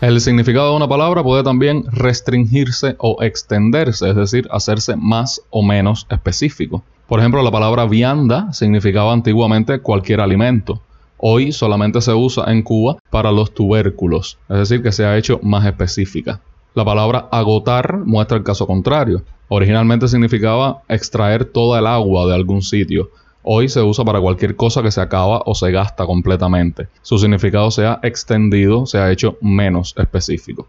El 0.02 0.22
significado 0.22 0.70
de 0.70 0.78
una 0.78 0.88
palabra 0.88 1.24
puede 1.24 1.44
también 1.44 1.84
restringirse 1.92 2.96
o 3.00 3.22
extenderse, 3.22 4.10
es 4.10 4.16
decir, 4.16 4.48
hacerse 4.50 4.96
más 4.96 5.42
o 5.50 5.62
menos 5.62 6.08
específico. 6.10 6.84
Por 7.06 7.20
ejemplo, 7.20 7.44
la 7.44 7.52
palabra 7.52 7.86
vianda 7.86 8.54
significaba 8.54 9.12
antiguamente 9.12 9.80
cualquier 9.80 10.22
alimento. 10.22 10.80
Hoy 11.18 11.52
solamente 11.52 12.00
se 12.00 12.14
usa 12.14 12.46
en 12.50 12.62
Cuba 12.62 12.96
para 13.10 13.34
los 13.34 13.54
tubérculos, 13.54 14.38
es 14.48 14.60
decir, 14.60 14.82
que 14.82 14.94
se 14.94 15.04
ha 15.04 15.18
hecho 15.18 15.42
más 15.44 15.66
específica. 15.66 16.40
La 16.76 16.86
palabra 16.86 17.28
agotar 17.30 17.98
muestra 17.98 18.38
el 18.38 18.46
caso 18.46 18.68
contrario. 18.68 19.24
Originalmente 19.50 20.08
significaba 20.08 20.82
extraer 20.88 21.44
toda 21.44 21.80
el 21.80 21.88
agua 21.88 22.26
de 22.26 22.36
algún 22.36 22.62
sitio, 22.62 23.10
Hoy 23.42 23.70
se 23.70 23.82
usa 23.82 24.04
para 24.04 24.20
cualquier 24.20 24.58
cosa 24.58 24.84
que 24.84 24.92
se 24.92 25.00
acaba 25.00 25.42
o 25.46 25.56
se 25.56 25.72
gasta 25.72 26.06
completamente. 26.06 26.88
Su 27.02 27.18
significado 27.18 27.72
se 27.72 27.86
ha 27.86 28.00
extendido, 28.04 28.86
se 28.86 28.98
ha 28.98 29.12
hecho 29.12 29.38
menos 29.42 29.96
específico. 29.98 30.68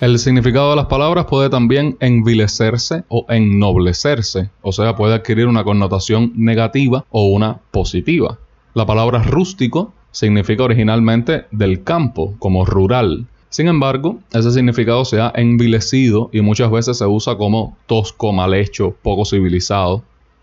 El 0.00 0.18
significado 0.18 0.70
de 0.70 0.76
las 0.76 0.86
palabras 0.86 1.26
puede 1.26 1.48
también 1.48 1.96
envilecerse 2.00 3.04
o 3.08 3.24
ennoblecerse, 3.28 4.50
o 4.60 4.72
sea, 4.72 4.96
puede 4.96 5.14
adquirir 5.14 5.46
una 5.46 5.64
connotación 5.64 6.32
negativa 6.34 7.06
o 7.08 7.28
una 7.28 7.58
positiva. 7.70 8.38
La 8.74 8.84
palabra 8.84 9.22
rústico 9.22 9.94
significa 10.10 10.64
originalmente 10.64 11.46
del 11.52 11.84
campo, 11.84 12.34
como 12.38 12.66
rural, 12.66 13.28
Sin 13.52 13.68
embargo, 13.68 14.18
ese 14.32 14.50
significado 14.50 15.04
se 15.04 15.20
ha 15.20 15.30
envilecido 15.34 16.30
y 16.32 16.40
muchas 16.40 16.70
veces 16.70 16.96
se 16.96 17.04
usa 17.04 17.36
como 17.36 17.76
tosco, 17.84 18.32
mal 18.32 18.54
hecho, 18.54 18.96
poco 19.02 19.26
civilizado. 19.26 20.02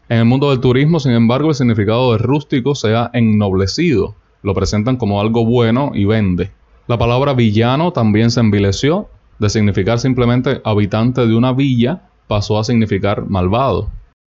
En 0.10 0.20
el 0.20 0.26
mundo 0.26 0.52
del 0.52 0.60
turismo, 0.60 1.00
sin 1.00 1.14
embargo, 1.14 1.50
el 1.50 1.56
significado 1.56 2.12
de 2.12 2.20
rústico 2.20 2.76
se 2.76 2.96
ha 2.96 3.10
ennoblecido. 3.14 4.14
Lo 4.44 4.54
presentan 4.54 4.98
como 4.98 5.20
algo 5.20 5.44
bueno 5.44 5.92
y 5.96 6.06
vende. 6.06 6.52
La 6.86 7.00
palabra 7.00 7.34
villano 7.34 7.94
también 7.94 8.30
se 8.30 8.42
envileció. 8.42 9.08
De 9.40 9.50
significar 9.50 9.98
simplemente 9.98 10.62
habitante 10.64 11.26
de 11.26 11.34
una 11.34 11.52
villa, 11.52 12.04
pasó 12.28 12.60
a 12.60 12.64
significar 12.64 13.28
malvado. 13.28 13.90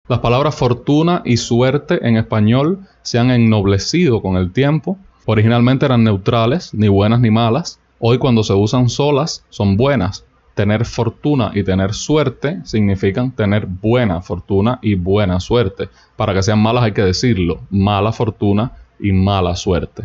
Las 0.09 0.17
palabras 0.17 0.55
fortuna 0.55 1.21
y 1.25 1.37
suerte 1.37 2.07
en 2.07 2.17
español 2.17 2.79
se 3.03 3.19
han 3.19 3.29
ennoblecido 3.29 4.23
con 4.23 4.35
el 4.35 4.51
tiempo. 4.51 4.97
Originalmente 5.25 5.85
eran 5.85 6.03
neutrales, 6.03 6.73
ni 6.73 6.87
buenas 6.87 7.19
ni 7.19 7.29
malas. 7.29 7.79
Hoy 8.05 8.17
cuando 8.17 8.43
se 8.43 8.51
usan 8.51 8.89
solas 8.89 9.45
son 9.47 9.77
buenas. 9.77 10.25
Tener 10.55 10.83
fortuna 10.83 11.51
y 11.53 11.63
tener 11.63 11.93
suerte 11.93 12.59
significan 12.65 13.31
tener 13.31 13.65
buena 13.65 14.19
fortuna 14.19 14.77
y 14.81 14.95
buena 14.95 15.39
suerte. 15.39 15.87
Para 16.17 16.33
que 16.33 16.43
sean 16.43 16.61
malas 16.61 16.83
hay 16.83 16.91
que 16.91 17.01
decirlo. 17.01 17.61
Mala 17.69 18.11
fortuna 18.11 18.73
y 18.99 19.13
mala 19.13 19.55
suerte. 19.55 20.03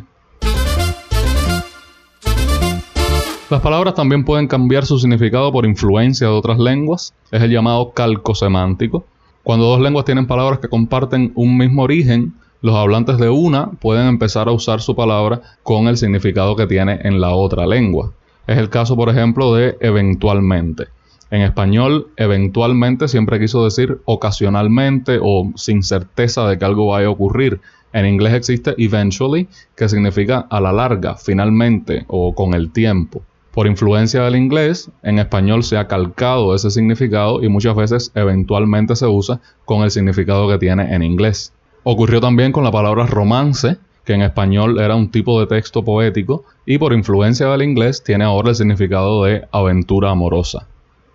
Las 3.51 3.61
palabras 3.61 3.95
también 3.95 4.25
pueden 4.25 4.47
cambiar 4.47 4.87
su 4.87 5.01
significado 5.01 5.51
por 5.51 5.67
influencia 5.67 6.29
de 6.29 6.33
otras 6.35 6.61
lenguas. 6.61 7.13
Es 7.33 7.43
el 7.43 7.51
llamado 7.51 7.91
calco 7.95 8.37
semántico. 8.37 9.07
Cuando 9.43 9.67
dos 9.67 9.81
lenguas 9.81 10.05
tienen 10.05 10.29
palabras 10.29 10.61
que 10.61 10.69
comparten 10.69 11.33
un 11.35 11.59
mismo 11.59 11.83
origen, 11.83 12.33
los 12.61 12.75
hablantes 12.75 13.19
de 13.19 13.29
una 13.29 13.71
pueden 13.71 14.07
empezar 14.09 14.49
a 14.49 14.53
usar 14.53 14.81
su 14.81 14.97
palabra 14.97 15.41
con 15.63 15.87
el 15.87 15.97
significado 15.97 16.57
que 16.57 16.67
tiene 16.67 16.99
en 17.03 17.21
la 17.21 17.35
otra 17.35 17.67
lengua. 17.67 18.13
Es 18.47 18.59
el 18.59 18.69
caso, 18.69 18.97
por 18.97 19.09
ejemplo, 19.11 19.55
de 19.55 19.77
eventualmente. 19.81 20.89
En 21.31 21.43
español, 21.43 22.09
eventualmente 22.17 23.07
siempre 23.07 23.39
quiso 23.39 23.63
decir 23.65 24.01
ocasionalmente 24.07 25.19
o 25.23 25.53
sin 25.57 25.83
certeza 25.83 26.49
de 26.49 26.59
que 26.59 26.65
algo 26.65 26.89
vaya 26.89 27.09
a 27.09 27.11
ocurrir. 27.11 27.61
En 27.93 28.07
inglés 28.07 28.35
existe 28.35 28.75
eventually, 28.79 29.49
que 29.77 29.89
significa 29.89 30.47
a 30.51 30.61
la 30.61 30.73
larga, 30.73 31.17
finalmente 31.17 32.07
o 32.09 32.35
con 32.35 32.55
el 32.55 32.73
tiempo. 32.73 33.23
Por 33.53 33.67
influencia 33.67 34.23
del 34.23 34.37
inglés, 34.37 34.91
en 35.03 35.19
español 35.19 35.63
se 35.65 35.77
ha 35.77 35.87
calcado 35.87 36.55
ese 36.55 36.71
significado 36.71 37.43
y 37.43 37.49
muchas 37.49 37.77
veces 37.77 38.13
eventualmente 38.15 38.97
se 38.97 39.07
usa 39.07 39.41
con 39.65 39.83
el 39.83 39.91
significado 39.91 40.49
que 40.49 40.59
tiene 40.59 40.95
en 40.95 41.03
inglés. 41.03 41.53
Ocurrió 41.91 42.21
también 42.21 42.53
con 42.53 42.65
la 42.65 42.71
palabra 42.71 43.07
romance, 43.07 43.79
que 44.05 44.13
en 44.13 44.21
español 44.21 44.79
era 44.79 44.95
un 44.95 45.11
tipo 45.11 45.41
de 45.41 45.47
texto 45.47 45.83
poético 45.83 46.45
y 46.67 46.77
por 46.77 46.93
influencia 46.93 47.47
del 47.47 47.63
inglés 47.63 48.05
tiene 48.05 48.25
ahora 48.25 48.51
el 48.51 48.57
significado 48.57 49.25
de 49.25 49.49
aventura 49.53 50.11
amorosa. 50.11 50.67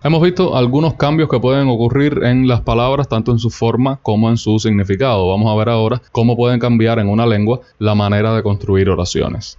Hemos 0.02 0.20
visto 0.20 0.56
algunos 0.56 0.94
cambios 0.94 1.28
que 1.28 1.38
pueden 1.38 1.68
ocurrir 1.68 2.24
en 2.24 2.48
las 2.48 2.62
palabras 2.62 3.08
tanto 3.08 3.30
en 3.30 3.38
su 3.38 3.50
forma 3.50 4.00
como 4.02 4.28
en 4.30 4.36
su 4.36 4.58
significado. 4.58 5.28
Vamos 5.28 5.48
a 5.48 5.56
ver 5.56 5.68
ahora 5.68 6.02
cómo 6.10 6.36
pueden 6.36 6.58
cambiar 6.58 6.98
en 6.98 7.08
una 7.08 7.24
lengua 7.24 7.60
la 7.78 7.94
manera 7.94 8.34
de 8.34 8.42
construir 8.42 8.90
oraciones. 8.90 9.56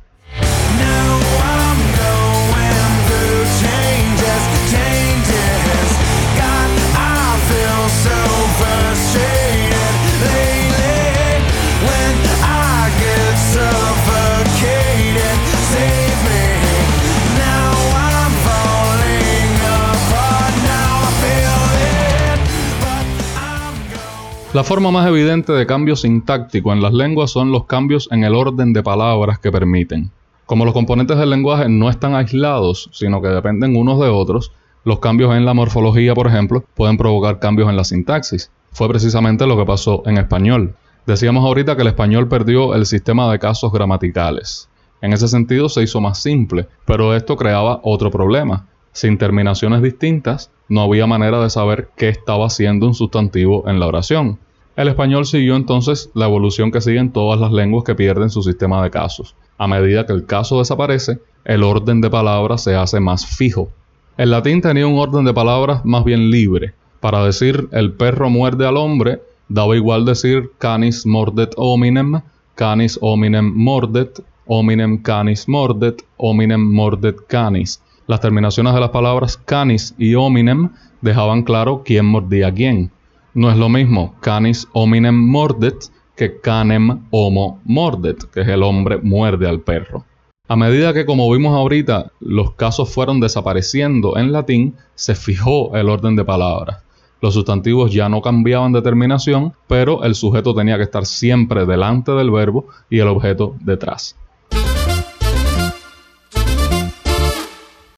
La 24.55 24.63
forma 24.63 24.89
más 24.89 25.05
evidente 25.05 25.51
de 25.51 25.65
cambio 25.65 25.97
sintáctico 25.97 26.71
en 26.71 26.81
las 26.81 26.93
lenguas 26.93 27.29
son 27.29 27.51
los 27.51 27.65
cambios 27.65 28.07
en 28.09 28.23
el 28.23 28.33
orden 28.33 28.71
de 28.71 28.83
palabras 28.83 29.37
que 29.37 29.51
permiten. 29.51 30.11
Como 30.45 30.63
los 30.63 30.73
componentes 30.73 31.17
del 31.17 31.29
lenguaje 31.29 31.67
no 31.67 31.89
están 31.89 32.15
aislados, 32.15 32.89
sino 32.93 33.21
que 33.21 33.27
dependen 33.27 33.75
unos 33.75 33.99
de 33.99 34.07
otros, 34.07 34.53
los 34.85 34.99
cambios 34.99 35.35
en 35.35 35.43
la 35.43 35.53
morfología, 35.53 36.13
por 36.13 36.27
ejemplo, 36.27 36.63
pueden 36.73 36.95
provocar 36.95 37.39
cambios 37.39 37.69
en 37.69 37.75
la 37.75 37.83
sintaxis. 37.83 38.49
Fue 38.71 38.87
precisamente 38.87 39.45
lo 39.45 39.57
que 39.57 39.65
pasó 39.65 40.03
en 40.05 40.17
español. 40.17 40.73
Decíamos 41.05 41.43
ahorita 41.43 41.75
que 41.75 41.81
el 41.81 41.89
español 41.89 42.29
perdió 42.29 42.75
el 42.75 42.85
sistema 42.85 43.29
de 43.29 43.39
casos 43.39 43.73
gramaticales. 43.73 44.69
En 45.01 45.11
ese 45.11 45.27
sentido 45.27 45.67
se 45.67 45.83
hizo 45.83 45.99
más 45.99 46.21
simple, 46.21 46.65
pero 46.85 47.13
esto 47.13 47.35
creaba 47.35 47.81
otro 47.83 48.09
problema. 48.09 48.67
Sin 48.93 49.17
terminaciones 49.17 49.81
distintas, 49.81 50.49
no 50.69 50.79
había 50.79 51.07
manera 51.07 51.41
de 51.43 51.49
saber 51.49 51.89
qué 51.97 52.07
estaba 52.07 52.45
haciendo 52.45 52.87
un 52.87 52.93
sustantivo 52.93 53.67
en 53.67 53.81
la 53.81 53.87
oración. 53.87 54.39
El 54.75 54.89
español 54.89 55.25
siguió 55.25 55.55
entonces 55.55 56.09
la 56.13 56.25
evolución 56.25 56.69
que 56.69 56.81
siguen 56.81 57.13
todas 57.13 57.39
las 57.39 57.53
lenguas 57.53 57.85
que 57.85 57.95
pierden 57.95 58.29
su 58.29 58.43
sistema 58.43 58.83
de 58.83 58.91
casos. 58.91 59.33
A 59.57 59.67
medida 59.67 60.05
que 60.05 60.11
el 60.11 60.25
caso 60.25 60.59
desaparece, 60.59 61.19
el 61.45 61.63
orden 61.63 62.01
de 62.01 62.09
palabras 62.09 62.63
se 62.63 62.75
hace 62.75 62.99
más 62.99 63.25
fijo. 63.25 63.69
El 64.17 64.31
latín 64.31 64.61
tenía 64.61 64.85
un 64.85 64.99
orden 64.99 65.23
de 65.23 65.33
palabras 65.33 65.85
más 65.85 66.03
bien 66.03 66.29
libre. 66.29 66.73
Para 66.99 67.23
decir 67.23 67.69
el 67.71 67.93
perro 67.93 68.29
muerde 68.29 68.67
al 68.67 68.75
hombre, 68.75 69.21
daba 69.47 69.77
igual 69.77 70.03
decir 70.03 70.51
canis 70.57 71.05
mordet 71.05 71.53
hominem, 71.55 72.21
canis 72.55 72.99
hominem 73.01 73.53
mordet, 73.55 74.21
hominem 74.45 75.01
canis 75.01 75.47
mordet, 75.47 76.03
hominem 76.17 76.73
mordet 76.73 77.15
canis. 77.27 77.81
Las 78.07 78.19
terminaciones 78.19 78.73
de 78.73 78.81
las 78.81 78.89
palabras 78.89 79.37
canis 79.37 79.95
y 79.97 80.15
hominem 80.15 80.69
dejaban 81.01 81.43
claro 81.43 81.81
quién 81.85 82.05
mordía 82.05 82.47
a 82.47 82.53
quién. 82.53 82.91
No 83.35 83.51
es 83.51 83.57
lo 83.57 83.67
mismo 83.67 84.15
canis 84.21 84.65
hominem 84.71 85.13
mordet 85.13 85.91
que 86.15 86.39
canem 86.39 87.01
homo 87.11 87.59
mordet, 87.65 88.23
que 88.31 88.39
es 88.41 88.47
el 88.47 88.63
hombre 88.63 88.97
muerde 89.03 89.45
al 89.45 89.59
perro. 89.59 90.05
A 90.47 90.55
medida 90.55 90.93
que, 90.93 91.05
como 91.05 91.29
vimos 91.29 91.53
ahorita, 91.53 92.13
los 92.21 92.53
casos 92.53 92.93
fueron 92.93 93.19
desapareciendo 93.19 94.15
en 94.15 94.31
latín, 94.31 94.75
se 94.95 95.15
fijó 95.15 95.75
el 95.75 95.89
orden 95.89 96.15
de 96.15 96.23
palabras. 96.23 96.81
Los 97.19 97.33
sustantivos 97.33 97.91
ya 97.91 98.07
no 98.07 98.21
cambiaban 98.21 98.71
de 98.71 98.81
terminación, 98.81 99.53
pero 99.67 100.05
el 100.05 100.15
sujeto 100.15 100.55
tenía 100.55 100.77
que 100.77 100.83
estar 100.83 101.05
siempre 101.05 101.65
delante 101.65 102.13
del 102.13 102.31
verbo 102.31 102.67
y 102.89 102.99
el 102.99 103.09
objeto 103.09 103.57
detrás. 103.59 104.15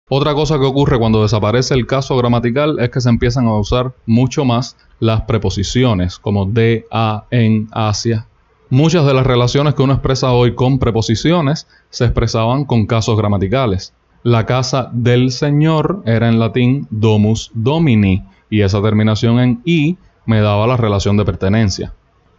Otra 0.09 0.33
cosa 0.33 0.57
que 0.57 0.63
ocurre 0.63 0.97
cuando 0.97 1.21
desaparece 1.21 1.73
el 1.73 1.85
caso 1.85 2.15
gramatical 2.15 2.79
es 2.79 2.89
que 2.91 3.01
se 3.01 3.09
empiezan 3.09 3.45
a 3.47 3.59
usar 3.59 3.91
mucho 4.05 4.45
más 4.45 4.77
las 4.99 5.23
preposiciones 5.23 6.17
como 6.17 6.45
de, 6.45 6.85
a, 6.91 7.25
en, 7.29 7.67
hacia. 7.73 8.25
Muchas 8.69 9.05
de 9.05 9.13
las 9.13 9.27
relaciones 9.27 9.73
que 9.73 9.81
uno 9.81 9.91
expresa 9.91 10.31
hoy 10.31 10.55
con 10.55 10.79
preposiciones 10.79 11.67
se 11.89 12.05
expresaban 12.05 12.63
con 12.63 12.85
casos 12.85 13.17
gramaticales. 13.17 13.93
La 14.23 14.45
casa 14.45 14.89
del 14.93 15.29
Señor 15.29 16.03
era 16.05 16.29
en 16.29 16.39
latín 16.39 16.87
domus 16.89 17.51
domini 17.53 18.23
y 18.49 18.61
esa 18.61 18.81
terminación 18.81 19.39
en 19.39 19.61
i 19.65 19.97
me 20.25 20.39
daba 20.39 20.67
la 20.67 20.77
relación 20.77 21.17
de 21.17 21.25
pertenencia. 21.25 21.93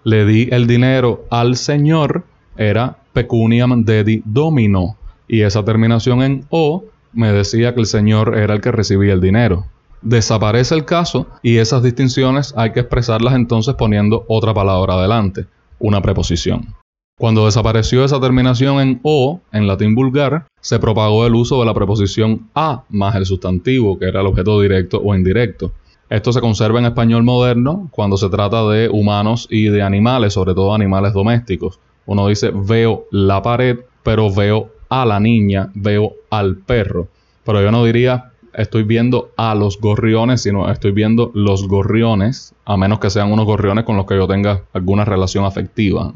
Le 0.05 0.25
di 0.25 0.49
el 0.53 0.67
dinero 0.67 1.27
al 1.29 1.57
Señor 1.57 2.25
era 2.57 2.97
pecuniam 3.13 3.85
dedi 3.85 4.23
domino 4.25 4.97
y 5.29 5.43
esa 5.43 5.63
terminación 5.67 6.23
en 6.23 6.47
o 6.49 6.85
me 7.13 7.33
decía 7.33 7.75
que 7.75 7.81
el 7.81 7.87
Señor 7.87 8.37
era 8.37 8.55
el 8.55 8.61
que 8.61 8.73
recibía 8.73 9.13
el 9.13 9.21
dinero. 9.21 9.67
Desaparece 10.03 10.75
el 10.75 10.85
caso 10.85 11.27
y 11.43 11.57
esas 11.57 11.83
distinciones 11.83 12.55
hay 12.57 12.73
que 12.73 12.81
expresarlas 12.81 13.35
entonces 13.35 13.75
poniendo 13.75 14.25
otra 14.29 14.55
palabra 14.55 14.95
adelante, 14.95 15.47
una 15.79 16.01
preposición. 16.01 16.75
Cuando 17.19 17.47
desapareció 17.47 18.05
esa 18.05 18.21
terminación 18.21 18.81
en 18.81 19.01
o, 19.03 19.41
en 19.53 19.67
latín 19.67 19.97
vulgar, 19.97 20.47
se 20.61 20.79
propagó 20.79 21.27
el 21.27 21.35
uso 21.35 21.59
de 21.59 21.67
la 21.67 21.75
preposición 21.75 22.49
a 22.55 22.85
más 22.91 23.17
el 23.17 23.27
sustantivo, 23.27 23.99
que 23.99 24.07
era 24.07 24.21
el 24.21 24.29
objeto 24.29 24.61
directo 24.61 25.01
o 25.05 25.17
indirecto. 25.17 25.73
Esto 26.11 26.33
se 26.33 26.41
conserva 26.41 26.79
en 26.79 26.87
español 26.87 27.25
moderno 27.25 27.89
cuando 27.91 28.17
se 28.17 28.31
trata 28.31 28.67
de 28.69 28.89
humanos 28.89 29.49
y 29.51 29.65
de 29.65 29.83
animales, 29.83 30.33
sobre 30.33 30.55
todo 30.55 30.73
animales 30.73 31.13
domésticos. 31.13 31.81
Uno 32.07 32.29
dice 32.29 32.53
veo 32.55 33.07
la 33.11 33.43
pared, 33.43 33.81
pero 34.05 34.33
veo 34.33 34.71
a 34.89 35.05
la 35.05 35.21
niña, 35.21 35.71
veo 35.75 36.13
al 36.31 36.57
perro. 36.57 37.09
Pero 37.45 37.63
yo 37.63 37.71
no 37.71 37.85
diría 37.85 38.33
estoy 38.59 38.83
viendo 38.83 39.31
a 39.37 39.55
los 39.55 39.81
gorriones, 39.81 40.43
sino 40.43 40.69
estoy 40.71 40.91
viendo 40.91 41.31
los 41.33 41.69
gorriones, 41.69 42.55
a 42.65 42.77
menos 42.77 42.99
que 42.99 43.09
sean 43.09 43.33
unos 43.33 43.47
gorriones 43.47 43.85
con 43.85 43.97
los 43.97 44.05
que 44.05 44.17
yo 44.17 44.27
tenga 44.27 44.63
alguna 44.73 45.05
relación 45.05 45.45
afectiva. 45.45 46.13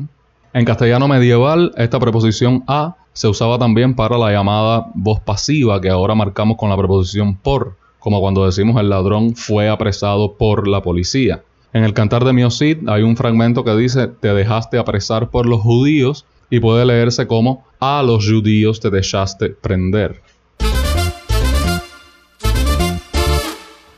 En 0.52 0.64
castellano 0.64 1.08
medieval, 1.08 1.72
esta 1.76 2.00
preposición 2.00 2.64
a 2.66 2.96
se 3.12 3.28
usaba 3.28 3.58
también 3.58 3.94
para 3.94 4.18
la 4.18 4.32
llamada 4.32 4.86
voz 4.94 5.20
pasiva, 5.20 5.80
que 5.80 5.90
ahora 5.90 6.14
marcamos 6.14 6.56
con 6.56 6.68
la 6.68 6.76
preposición 6.76 7.36
por, 7.36 7.76
como 7.98 8.20
cuando 8.20 8.44
decimos 8.44 8.80
el 8.80 8.88
ladrón 8.88 9.36
fue 9.36 9.68
apresado 9.68 10.34
por 10.34 10.66
la 10.66 10.82
policía. 10.82 11.42
En 11.72 11.84
el 11.84 11.94
Cantar 11.94 12.24
de 12.24 12.32
Miosid 12.32 12.88
hay 12.88 13.02
un 13.02 13.16
fragmento 13.16 13.64
que 13.64 13.76
dice, 13.76 14.08
te 14.08 14.34
dejaste 14.34 14.78
apresar 14.78 15.30
por 15.30 15.46
los 15.46 15.60
judíos, 15.60 16.26
y 16.52 16.60
puede 16.60 16.84
leerse 16.84 17.26
como 17.26 17.64
a 17.80 18.02
los 18.02 18.28
judíos 18.28 18.78
te 18.78 18.90
dejaste 18.90 19.48
prender. 19.48 20.20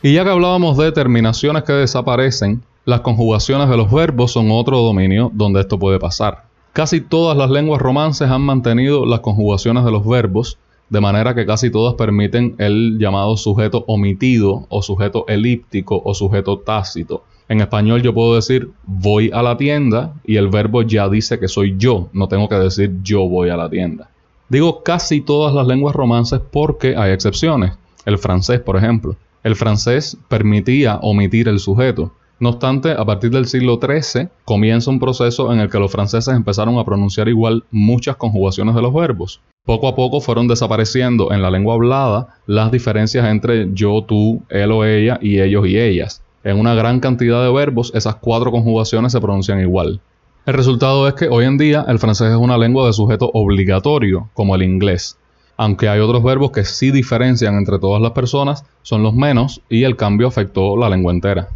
Y 0.01 0.13
ya 0.13 0.23
que 0.23 0.31
hablábamos 0.31 0.77
de 0.77 0.93
terminaciones 0.93 1.65
que 1.65 1.73
desaparecen, 1.73 2.63
las 2.85 3.01
conjugaciones 3.01 3.69
de 3.69 3.77
los 3.77 3.91
verbos 3.91 4.31
son 4.31 4.53
otro 4.53 4.79
dominio 4.83 5.33
donde 5.35 5.63
esto 5.63 5.81
puede 5.81 5.99
pasar. 5.99 6.45
Casi 6.73 7.01
todas 7.01 7.37
las 7.37 7.51
lenguas 7.51 7.83
romances 7.83 8.31
han 8.31 8.43
mantenido 8.43 9.05
las 9.05 9.19
conjugaciones 9.19 9.85
de 9.85 9.91
los 9.91 10.07
verbos, 10.07 10.57
de 10.91 11.01
manera 11.01 11.35
que 11.35 11.47
casi 11.47 11.73
todas 11.73 11.95
permiten 11.95 12.55
el 12.59 12.99
llamado 13.01 13.37
sujeto 13.37 13.83
omitido 13.89 14.67
o 14.69 14.81
sujeto 14.81 15.27
elíptico 15.27 16.01
o 16.05 16.15
sujeto 16.15 16.61
tácito 16.61 17.25
en 17.49 17.61
español 17.61 18.03
yo 18.03 18.15
puedo 18.15 18.35
decir 18.35 18.71
voy 18.85 19.31
a 19.33 19.43
la 19.43 19.57
tienda 19.57 20.15
y 20.25 20.37
el 20.37 20.49
verbo 20.49 20.83
ya 20.83 21.09
dice 21.09 21.39
que 21.39 21.49
soy 21.49 21.75
yo, 21.77 22.09
no 22.13 22.29
tengo 22.29 22.49
que 22.49 22.55
decir 22.57 22.97
yo 23.03 23.29
voy 23.29 23.51
a 23.51 23.57
la 23.57 23.69
tienda. 23.69 24.09
Digo 24.49 24.83
casi 24.83 25.21
todas 25.21 25.55
las 25.55 25.67
lenguas 25.67 25.95
romances 25.95 26.41
porque 26.51 26.97
hay 26.97 27.13
excepciones. 27.13 27.73
El 28.05 28.19
francés, 28.19 28.61
por 28.61 28.77
ejemplo. 28.77 29.17
El 29.43 29.57
francés 29.57 30.17
permitía 30.29 30.97
omitir 31.03 31.49
el 31.49 31.59
sujeto. 31.59 32.13
No 32.41 32.51
obstante, 32.51 32.93
a 32.93 33.05
partir 33.05 33.31
del 33.31 33.47
siglo 33.47 33.79
XIII 33.81 34.29
comienza 34.45 34.91
un 34.91 34.99
proceso 34.99 35.53
en 35.53 35.61
el 35.61 35.71
que 35.71 35.79
los 35.79 35.93
franceses 35.93 36.35
empezaron 36.35 36.79
a 36.79 36.85
pronunciar 36.85 37.29
igual 37.29 37.65
muchas 37.71 38.17
conjugaciones 38.17 38.75
de 38.75 38.83
los 38.83 38.93
verbos. 38.93 39.41
Poco 39.65 39.89
a 39.89 39.95
poco 39.95 40.21
fueron 40.21 40.49
desapareciendo 40.49 41.33
en 41.33 41.43
la 41.43 41.51
lengua 41.51 41.75
hablada 41.75 42.37
las 42.47 42.73
diferencias 42.73 43.27
entre 43.27 43.73
yo, 43.73 44.03
tú, 44.07 44.43
él 44.51 44.73
o 44.73 44.85
ella 44.85 45.19
y 45.23 45.41
ellos 45.41 45.67
y 45.67 45.79
ellas. 45.79 46.24
En 46.45 46.61
una 46.61 46.75
gran 46.75 47.01
cantidad 47.01 47.43
de 47.43 47.51
verbos, 47.51 47.91
esas 47.95 48.17
cuatro 48.17 48.51
conjugaciones 48.51 49.13
se 49.13 49.21
pronuncian 49.21 49.61
igual. 49.61 50.01
El 50.45 50.53
resultado 50.53 51.09
es 51.09 51.15
que 51.15 51.29
hoy 51.29 51.47
en 51.47 51.57
día 51.57 51.87
el 51.89 51.99
francés 51.99 52.33
es 52.33 52.37
una 52.37 52.59
lengua 52.59 52.87
de 52.87 52.93
sujeto 52.93 53.31
obligatorio, 53.33 54.29
como 54.35 54.55
el 54.55 54.63
inglés. 54.63 55.17
Aunque 55.57 55.89
hay 55.89 56.01
otros 56.01 56.23
verbos 56.23 56.51
que 56.51 56.65
sí 56.65 56.91
diferencian 56.91 57.57
entre 57.57 57.79
todas 57.79 58.03
las 58.03 58.11
personas, 58.11 58.67
son 58.83 59.03
los 59.03 59.15
menos 59.15 59.63
y 59.71 59.85
el 59.85 59.97
cambio 59.97 60.29
afectó 60.29 60.77
la 60.77 60.91
lengua 60.91 61.15
entera. 61.15 61.49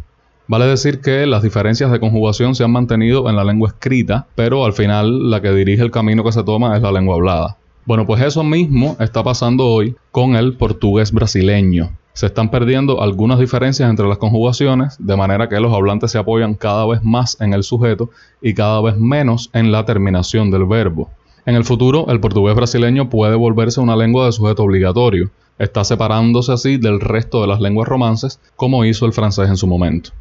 Vale 0.47 0.65
decir 0.65 1.01
que 1.01 1.27
las 1.27 1.43
diferencias 1.43 1.91
de 1.91 1.99
conjugación 1.99 2.55
se 2.55 2.63
han 2.63 2.71
mantenido 2.71 3.29
en 3.29 3.35
la 3.35 3.43
lengua 3.43 3.69
escrita, 3.69 4.25
pero 4.33 4.65
al 4.65 4.73
final 4.73 5.29
la 5.29 5.39
que 5.39 5.51
dirige 5.51 5.83
el 5.83 5.91
camino 5.91 6.23
que 6.23 6.31
se 6.31 6.43
toma 6.43 6.75
es 6.75 6.81
la 6.81 6.91
lengua 6.91 7.13
hablada. 7.13 7.57
Bueno, 7.85 8.07
pues 8.07 8.23
eso 8.23 8.43
mismo 8.43 8.97
está 8.99 9.21
pasando 9.21 9.67
hoy 9.67 9.95
con 10.09 10.35
el 10.35 10.57
portugués 10.57 11.11
brasileño. 11.11 11.91
Se 12.13 12.25
están 12.25 12.51
perdiendo 12.51 13.01
algunas 13.01 13.39
diferencias 13.39 13.89
entre 13.89 14.07
las 14.07 14.17
conjugaciones, 14.17 14.97
de 14.99 15.15
manera 15.15 15.47
que 15.47 15.59
los 15.59 15.73
hablantes 15.73 16.11
se 16.11 16.17
apoyan 16.17 16.53
cada 16.55 16.85
vez 16.85 17.03
más 17.03 17.39
en 17.39 17.53
el 17.53 17.63
sujeto 17.63 18.09
y 18.41 18.53
cada 18.53 18.81
vez 18.81 18.97
menos 18.97 19.49
en 19.53 19.71
la 19.71 19.85
terminación 19.85 20.51
del 20.51 20.65
verbo. 20.65 21.09
En 21.45 21.55
el 21.55 21.63
futuro, 21.63 22.05
el 22.09 22.19
portugués 22.19 22.55
brasileño 22.55 23.09
puede 23.09 23.35
volverse 23.35 23.79
una 23.79 23.95
lengua 23.95 24.25
de 24.25 24.31
sujeto 24.31 24.63
obligatorio. 24.63 25.31
Está 25.57 25.83
separándose 25.83 26.51
así 26.51 26.77
del 26.77 26.99
resto 26.99 27.41
de 27.41 27.47
las 27.47 27.59
lenguas 27.59 27.87
romances, 27.87 28.39
como 28.55 28.85
hizo 28.85 29.05
el 29.05 29.13
francés 29.13 29.49
en 29.49 29.57
su 29.57 29.67
momento. 29.67 30.11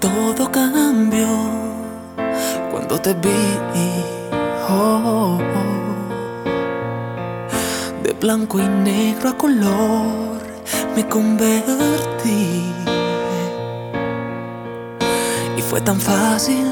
Todo 0.00 0.50
cambió 0.50 1.28
cuando 2.70 3.00
te 3.00 3.14
vi. 3.14 3.91
Blanco 8.22 8.60
y 8.60 8.68
negro 8.68 9.30
a 9.30 9.36
color 9.36 10.40
me 10.94 11.08
convertí. 11.08 12.62
Y 15.58 15.60
fue 15.60 15.80
tan 15.80 16.00
fácil 16.00 16.64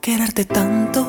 quererte 0.00 0.44
tanto. 0.44 1.00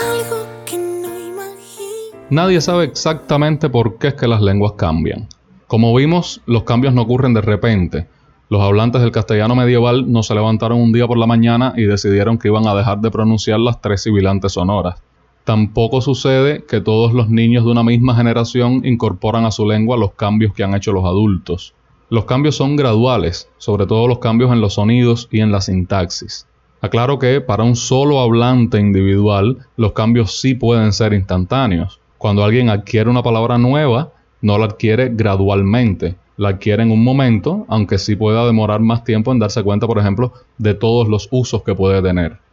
Algo 0.00 0.46
que 0.66 0.76
no 0.76 1.08
imagino. 1.08 2.18
Nadie 2.30 2.60
sabe 2.60 2.84
exactamente 2.84 3.70
por 3.70 3.98
qué 3.98 4.08
es 4.08 4.14
que 4.14 4.26
las 4.26 4.42
lenguas 4.42 4.72
cambian. 4.72 5.28
Como 5.68 5.94
vimos, 5.94 6.40
los 6.46 6.64
cambios 6.64 6.94
no 6.94 7.02
ocurren 7.02 7.32
de 7.32 7.42
repente 7.42 8.08
los 8.50 8.62
hablantes 8.62 9.00
del 9.00 9.10
castellano 9.10 9.56
medieval 9.56 10.12
no 10.12 10.22
se 10.22 10.34
levantaron 10.34 10.80
un 10.80 10.92
día 10.92 11.06
por 11.06 11.16
la 11.16 11.26
mañana 11.26 11.72
y 11.76 11.84
decidieron 11.84 12.38
que 12.38 12.48
iban 12.48 12.66
a 12.66 12.74
dejar 12.74 13.00
de 13.00 13.10
pronunciar 13.10 13.58
las 13.58 13.80
tres 13.80 14.02
sibilantes 14.02 14.52
sonoras. 14.52 15.02
Tampoco 15.44 16.00
sucede 16.00 16.64
que 16.64 16.80
todos 16.80 17.12
los 17.12 17.28
niños 17.28 17.66
de 17.66 17.70
una 17.70 17.82
misma 17.82 18.16
generación 18.16 18.80
incorporan 18.82 19.44
a 19.44 19.50
su 19.50 19.68
lengua 19.68 19.98
los 19.98 20.12
cambios 20.12 20.54
que 20.54 20.64
han 20.64 20.74
hecho 20.74 20.92
los 20.92 21.04
adultos. 21.04 21.74
Los 22.08 22.24
cambios 22.24 22.56
son 22.56 22.76
graduales, 22.76 23.50
sobre 23.58 23.86
todo 23.86 24.08
los 24.08 24.20
cambios 24.20 24.52
en 24.52 24.62
los 24.62 24.74
sonidos 24.74 25.28
y 25.30 25.40
en 25.40 25.52
la 25.52 25.60
sintaxis. 25.60 26.46
Aclaro 26.80 27.18
que 27.18 27.42
para 27.42 27.62
un 27.62 27.76
solo 27.76 28.20
hablante 28.20 28.80
individual 28.80 29.58
los 29.76 29.92
cambios 29.92 30.40
sí 30.40 30.54
pueden 30.54 30.94
ser 30.94 31.12
instantáneos. 31.12 32.00
Cuando 32.16 32.42
alguien 32.42 32.70
adquiere 32.70 33.10
una 33.10 33.22
palabra 33.22 33.58
nueva, 33.58 34.12
no 34.40 34.56
la 34.56 34.64
adquiere 34.64 35.10
gradualmente, 35.12 36.16
la 36.38 36.50
adquiere 36.50 36.84
en 36.84 36.90
un 36.90 37.04
momento, 37.04 37.66
aunque 37.68 37.98
sí 37.98 38.16
pueda 38.16 38.46
demorar 38.46 38.80
más 38.80 39.04
tiempo 39.04 39.30
en 39.30 39.40
darse 39.40 39.62
cuenta, 39.62 39.86
por 39.86 39.98
ejemplo, 39.98 40.32
de 40.56 40.72
todos 40.72 41.06
los 41.06 41.28
usos 41.30 41.62
que 41.62 41.74
puede 41.74 42.00
tener. 42.00 42.43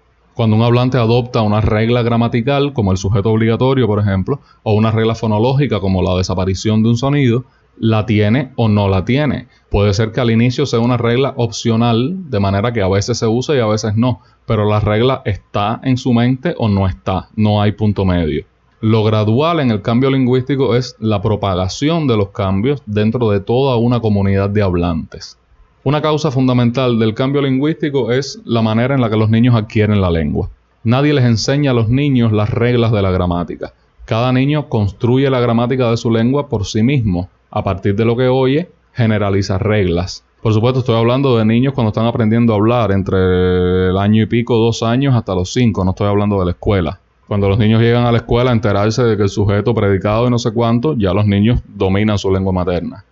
Cuando 0.42 0.56
un 0.56 0.64
hablante 0.64 0.98
adopta 0.98 1.44
una 1.44 1.62
regla 1.62 2.02
gramatical, 2.02 2.74
como 2.74 2.92
el 2.92 2.98
sujeto 2.98 3.30
obligatorio, 3.30 3.86
por 3.86 4.00
ejemplo, 4.00 4.40
o 4.64 4.74
una 4.74 4.90
regla 4.90 5.14
fonológica, 5.14 5.80
como 5.80 6.02
la 6.02 6.16
desaparición 6.16 6.82
de 6.82 6.90
un 6.90 6.98
sonido, 6.98 7.46
la 7.78 8.08
tiene 8.08 8.52
o 8.56 8.68
no 8.68 8.90
la 8.90 9.06
tiene. 9.06 9.50
Puede 9.70 9.94
ser 9.94 10.12
que 10.12 10.20
al 10.20 10.32
inicio 10.32 10.66
sea 10.66 10.80
una 10.80 10.98
regla 10.98 11.36
opcional, 11.38 12.32
de 12.32 12.40
manera 12.40 12.74
que 12.74 12.82
a 12.82 12.88
veces 12.88 13.20
se 13.20 13.28
usa 13.28 13.56
y 13.56 13.60
a 13.60 13.68
veces 13.68 13.96
no, 13.96 14.22
pero 14.48 14.68
la 14.68 14.80
regla 14.80 15.22
está 15.26 15.80
en 15.84 15.98
su 15.98 16.12
mente 16.12 16.56
o 16.58 16.70
no 16.70 16.88
está, 16.88 17.30
no 17.36 17.62
hay 17.62 17.74
punto 17.74 18.04
medio. 18.04 18.44
Lo 18.80 19.04
gradual 19.04 19.60
en 19.60 19.70
el 19.70 19.84
cambio 19.84 20.10
lingüístico 20.10 20.76
es 20.76 20.96
la 20.98 21.22
propagación 21.22 22.08
de 22.08 22.18
los 22.18 22.30
cambios 22.30 22.82
dentro 22.88 23.30
de 23.30 23.42
toda 23.42 23.76
una 23.76 24.00
comunidad 24.00 24.50
de 24.50 24.64
hablantes. 24.64 25.38
Una 25.84 26.00
causa 26.00 26.30
fundamental 26.30 27.00
del 27.00 27.16
cambio 27.16 27.42
lingüístico 27.42 28.12
es 28.12 28.40
la 28.46 28.62
manera 28.62 28.94
en 28.94 29.02
la 29.02 29.10
que 29.10 29.18
los 29.18 29.32
niños 29.32 29.56
adquieren 29.56 30.00
la 30.00 30.12
lengua. 30.12 30.48
Nadie 30.84 31.12
les 31.12 31.26
enseña 31.26 31.72
a 31.72 31.74
los 31.74 31.90
niños 31.90 32.32
las 32.32 32.52
reglas 32.52 32.92
de 32.92 33.02
la 33.02 33.10
gramática. 33.10 33.74
Cada 34.06 34.32
niño 34.32 34.70
construye 34.70 35.28
la 35.32 35.40
gramática 35.40 35.90
de 35.90 35.98
su 35.98 36.12
lengua 36.12 36.50
por 36.50 36.66
sí 36.66 36.84
mismo. 36.84 37.30
A 37.50 37.64
partir 37.64 37.96
de 37.96 38.06
lo 38.06 38.16
que 38.16 38.28
oye, 38.28 38.70
generaliza 38.94 39.58
reglas. 39.58 40.24
Por 40.44 40.54
supuesto, 40.54 40.82
estoy 40.82 40.98
hablando 40.98 41.36
de 41.36 41.46
niños 41.46 41.74
cuando 41.74 41.90
están 41.90 42.06
aprendiendo 42.06 42.54
a 42.54 42.58
hablar 42.58 42.92
entre 42.92 43.90
el 43.90 43.98
año 43.98 44.22
y 44.22 44.28
pico, 44.28 44.58
dos 44.58 44.84
años, 44.84 45.16
hasta 45.16 45.34
los 45.34 45.52
cinco. 45.52 45.84
No 45.84 45.92
estoy 45.92 46.08
hablando 46.08 46.38
de 46.38 46.46
la 46.46 46.52
escuela. 46.52 47.00
Cuando 47.28 47.50
los 47.50 47.58
niños 47.58 47.82
llegan 47.82 48.06
a 48.06 48.12
la 48.12 48.20
escuela 48.20 48.52
a 48.52 48.54
enterarse 48.54 49.04
de 49.04 49.18
que 49.18 49.24
el 49.24 49.30
sujeto 49.30 49.74
predicado 49.74 50.28
y 50.28 50.30
no 50.30 50.38
sé 50.38 50.52
cuánto, 50.52 50.96
ya 50.96 51.12
los 51.12 51.26
niños 51.26 51.60
dominan 51.68 52.20
su 52.20 52.32
lengua 52.32 52.54
materna. 52.54 53.04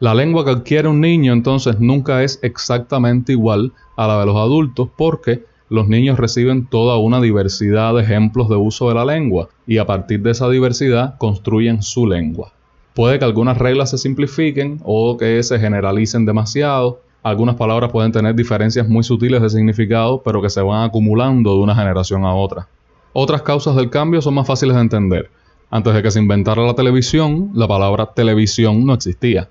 La 0.00 0.14
lengua 0.14 0.44
que 0.44 0.52
adquiere 0.52 0.86
un 0.86 1.00
niño 1.00 1.32
entonces 1.32 1.80
nunca 1.80 2.22
es 2.22 2.38
exactamente 2.42 3.32
igual 3.32 3.72
a 3.96 4.06
la 4.06 4.20
de 4.20 4.26
los 4.26 4.36
adultos 4.36 4.88
porque 4.96 5.44
los 5.68 5.88
niños 5.88 6.20
reciben 6.20 6.66
toda 6.66 6.98
una 6.98 7.20
diversidad 7.20 7.94
de 7.94 8.02
ejemplos 8.02 8.48
de 8.48 8.54
uso 8.54 8.88
de 8.88 8.94
la 8.94 9.04
lengua 9.04 9.48
y 9.66 9.78
a 9.78 9.86
partir 9.86 10.22
de 10.22 10.30
esa 10.30 10.48
diversidad 10.48 11.18
construyen 11.18 11.82
su 11.82 12.06
lengua. 12.06 12.52
Puede 12.94 13.18
que 13.18 13.24
algunas 13.24 13.58
reglas 13.58 13.90
se 13.90 13.98
simplifiquen 13.98 14.80
o 14.84 15.16
que 15.16 15.42
se 15.42 15.58
generalicen 15.58 16.24
demasiado. 16.24 17.00
Algunas 17.24 17.56
palabras 17.56 17.90
pueden 17.90 18.12
tener 18.12 18.36
diferencias 18.36 18.88
muy 18.88 19.02
sutiles 19.02 19.42
de 19.42 19.50
significado, 19.50 20.22
pero 20.22 20.40
que 20.40 20.48
se 20.48 20.62
van 20.62 20.84
acumulando 20.84 21.54
de 21.54 21.60
una 21.60 21.74
generación 21.74 22.24
a 22.24 22.34
otra. 22.34 22.68
Otras 23.12 23.42
causas 23.42 23.74
del 23.74 23.90
cambio 23.90 24.22
son 24.22 24.34
más 24.34 24.46
fáciles 24.46 24.76
de 24.76 24.82
entender. 24.82 25.30
Antes 25.70 25.92
de 25.92 26.02
que 26.04 26.10
se 26.12 26.20
inventara 26.20 26.62
la 26.62 26.74
televisión, 26.74 27.50
la 27.52 27.66
palabra 27.66 28.06
televisión 28.14 28.86
no 28.86 28.94
existía. 28.94 29.48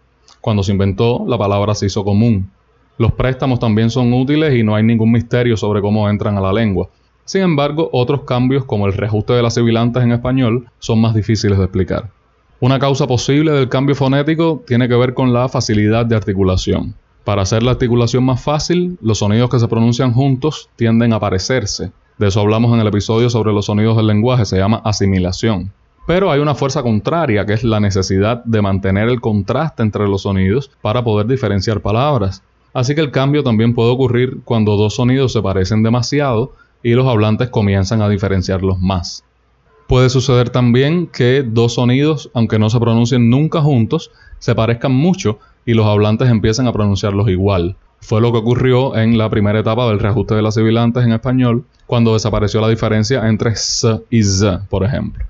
Cuando 0.48 0.64
se 0.64 0.72
inventó, 0.72 1.26
la 1.28 1.38
palabra 1.38 1.76
se 1.76 1.88
hizo 1.88 2.06
común. 2.06 2.50
Los 2.98 3.12
préstamos 3.12 3.60
también 3.60 3.90
son 3.90 4.14
útiles 4.14 4.56
y 4.56 4.64
no 4.64 4.76
hay 4.76 4.84
ningún 4.84 5.12
misterio 5.12 5.58
sobre 5.58 5.82
cómo 5.82 6.10
entran 6.10 6.38
a 6.38 6.40
la 6.40 6.54
lengua. 6.54 6.88
Sin 7.26 7.42
embargo, 7.42 7.90
otros 7.92 8.22
cambios 8.22 8.64
como 8.64 8.88
el 8.88 8.94
reajuste 8.94 9.34
de 9.34 9.44
las 9.44 9.56
sibilantes 9.56 10.02
en 10.02 10.14
español 10.14 10.70
son 10.80 11.02
más 11.02 11.14
difíciles 11.14 11.58
de 11.58 11.66
explicar. 11.66 12.12
Una 12.62 12.80
causa 12.80 13.08
posible 13.08 13.52
del 13.52 13.68
cambio 13.68 13.94
fonético 13.94 14.64
tiene 14.66 14.88
que 14.88 14.96
ver 14.96 15.14
con 15.14 15.34
la 15.34 15.50
facilidad 15.50 16.06
de 16.06 16.16
articulación. 16.16 16.96
Para 17.26 17.42
hacer 17.42 17.62
la 17.62 17.72
articulación 17.72 18.24
más 18.24 18.42
fácil, 18.42 18.98
los 19.02 19.18
sonidos 19.18 19.50
que 19.50 19.60
se 19.60 19.68
pronuncian 19.68 20.14
juntos 20.14 20.70
tienden 20.78 21.12
a 21.12 21.20
parecerse, 21.20 21.92
de 22.18 22.28
eso 22.28 22.40
hablamos 22.40 22.74
en 22.74 22.80
el 22.80 22.88
episodio 22.88 23.30
sobre 23.30 23.52
los 23.52 23.66
sonidos 23.66 23.98
del 23.98 24.08
lenguaje, 24.08 24.46
se 24.46 24.58
llama 24.58 24.82
asimilación. 24.86 25.74
Pero 26.08 26.32
hay 26.32 26.40
una 26.40 26.56
fuerza 26.56 26.84
contraria, 26.84 27.46
que 27.46 27.52
es 27.52 27.66
la 27.66 27.82
necesidad 27.82 28.42
de 28.46 28.62
mantener 28.62 29.10
el 29.10 29.20
contraste 29.20 29.84
entre 29.84 30.08
los 30.08 30.22
sonidos 30.22 30.72
para 30.82 31.04
poder 31.04 31.28
diferenciar 31.28 31.82
palabras. 31.82 32.42
Así 32.74 32.96
que 32.96 33.02
el 33.02 33.12
cambio 33.12 33.44
también 33.44 33.74
puede 33.74 33.92
ocurrir 33.92 34.40
cuando 34.46 34.78
dos 34.78 34.96
sonidos 34.96 35.34
se 35.34 35.42
parecen 35.42 35.84
demasiado 35.84 36.54
y 36.82 36.94
los 36.94 37.08
hablantes 37.08 37.50
comienzan 37.50 38.02
a 38.02 38.08
diferenciarlos 38.08 38.80
más. 38.80 39.26
Puede 39.88 40.10
suceder 40.10 40.50
también 40.50 41.08
que 41.08 41.44
dos 41.46 41.74
sonidos, 41.74 42.32
aunque 42.34 42.58
no 42.58 42.70
se 42.70 42.80
pronuncien 42.80 43.30
nunca 43.30 43.62
juntos, 43.62 44.12
se 44.40 44.56
parezcan 44.56 44.94
mucho 44.94 45.40
y 45.66 45.74
los 45.74 45.88
hablantes 45.88 46.30
empiecen 46.30 46.68
a 46.68 46.74
pronunciarlos 46.74 47.28
igual. 47.28 47.76
Fue 48.00 48.22
lo 48.22 48.32
que 48.32 48.38
ocurrió 48.38 48.96
en 48.96 49.18
la 49.18 49.30
primera 49.30 49.60
etapa 49.60 49.86
del 49.88 50.00
reajuste 50.00 50.36
de 50.36 50.42
las 50.42 50.54
sibilantes 50.54 51.04
en 51.04 51.12
español, 51.12 51.66
cuando 51.86 52.14
desapareció 52.14 52.62
la 52.62 52.70
diferencia 52.70 53.28
entre 53.28 53.50
s 53.52 54.00
y 54.10 54.24
z, 54.24 54.66
por 54.70 54.86
ejemplo. 54.86 55.26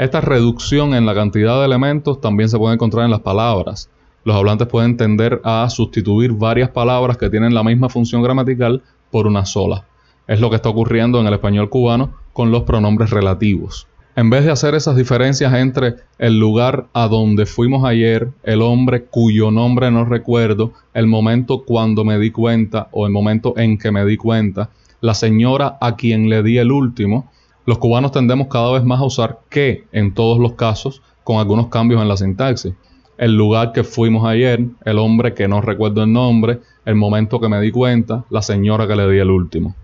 Esta 0.00 0.22
reducción 0.22 0.94
en 0.94 1.04
la 1.04 1.14
cantidad 1.14 1.58
de 1.58 1.66
elementos 1.66 2.22
también 2.22 2.48
se 2.48 2.56
puede 2.56 2.72
encontrar 2.72 3.04
en 3.04 3.10
las 3.10 3.20
palabras. 3.20 3.90
los 4.24 4.34
hablantes 4.34 4.66
pueden 4.66 4.96
tender 4.96 5.42
a 5.44 5.68
sustituir 5.68 6.32
varias 6.32 6.70
palabras 6.70 7.18
que 7.18 7.28
tienen 7.28 7.52
la 7.52 7.62
misma 7.62 7.90
función 7.90 8.22
gramatical 8.22 8.82
por 9.10 9.26
una 9.26 9.44
sola. 9.44 9.84
Es 10.26 10.40
lo 10.40 10.48
que 10.48 10.56
está 10.56 10.70
ocurriendo 10.70 11.20
en 11.20 11.26
el 11.26 11.34
español 11.34 11.68
cubano 11.68 12.14
con 12.32 12.50
los 12.50 12.62
pronombres 12.62 13.10
relativos. 13.10 13.88
En 14.16 14.30
vez 14.30 14.46
de 14.46 14.50
hacer 14.50 14.74
esas 14.74 14.96
diferencias 14.96 15.52
entre 15.52 15.96
el 16.18 16.38
lugar 16.38 16.86
a 16.94 17.06
donde 17.06 17.44
fuimos 17.44 17.84
ayer, 17.84 18.30
el 18.42 18.62
hombre 18.62 19.04
cuyo 19.04 19.50
nombre 19.50 19.90
no 19.90 20.06
recuerdo, 20.06 20.72
el 20.94 21.08
momento 21.08 21.64
cuando 21.66 22.06
me 22.06 22.18
di 22.18 22.30
cuenta 22.30 22.88
o 22.92 23.04
el 23.04 23.12
momento 23.12 23.52
en 23.58 23.76
que 23.76 23.92
me 23.92 24.06
di 24.06 24.16
cuenta, 24.16 24.70
la 25.02 25.12
señora 25.12 25.76
a 25.78 25.96
quien 25.96 26.30
le 26.30 26.42
di 26.42 26.56
el 26.56 26.72
último, 26.72 27.30
los 27.70 27.78
cubanos 27.78 28.10
tendemos 28.10 28.48
cada 28.48 28.72
vez 28.72 28.82
más 28.82 28.98
a 28.98 29.04
usar 29.04 29.38
que 29.48 29.84
en 29.92 30.12
todos 30.12 30.40
los 30.40 30.54
casos 30.54 31.02
con 31.22 31.36
algunos 31.36 31.68
cambios 31.68 32.02
en 32.02 32.08
la 32.08 32.16
sintaxis 32.16 32.74
el 33.16 33.36
lugar 33.36 33.70
que 33.70 33.84
fuimos 33.84 34.26
ayer, 34.26 34.58
el 34.84 34.98
hombre 34.98 35.34
que 35.34 35.46
no 35.46 35.60
recuerdo 35.60 36.02
el 36.02 36.12
nombre, 36.12 36.58
el 36.84 36.96
momento 36.96 37.38
que 37.38 37.48
me 37.48 37.60
di 37.60 37.70
cuenta, 37.70 38.24
la 38.28 38.42
señora 38.42 38.88
que 38.88 38.96
le 38.96 39.08
di 39.08 39.20
el 39.20 39.30
último. 39.30 39.76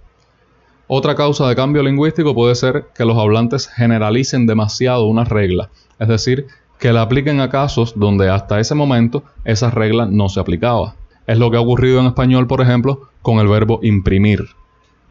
Otra 0.88 1.14
causa 1.14 1.46
de 1.46 1.54
cambio 1.54 1.84
lingüístico 1.84 2.34
puede 2.34 2.56
ser 2.56 2.86
que 2.92 3.04
los 3.04 3.16
hablantes 3.16 3.68
generalicen 3.68 4.48
demasiado 4.48 5.04
una 5.04 5.22
regla, 5.22 5.70
es 6.00 6.08
decir, 6.08 6.48
que 6.80 6.92
la 6.92 7.02
apliquen 7.02 7.40
a 7.40 7.50
casos 7.50 7.92
donde 7.94 8.28
hasta 8.30 8.58
ese 8.58 8.74
momento 8.74 9.22
esa 9.44 9.70
regla 9.70 10.06
no 10.06 10.28
se 10.28 10.40
aplicaba. 10.40 10.96
Es 11.28 11.38
lo 11.38 11.52
que 11.52 11.56
ha 11.56 11.60
ocurrido 11.60 12.00
en 12.00 12.06
español, 12.06 12.48
por 12.48 12.62
ejemplo, 12.62 13.10
con 13.22 13.38
el 13.38 13.46
verbo 13.46 13.78
imprimir. 13.84 14.48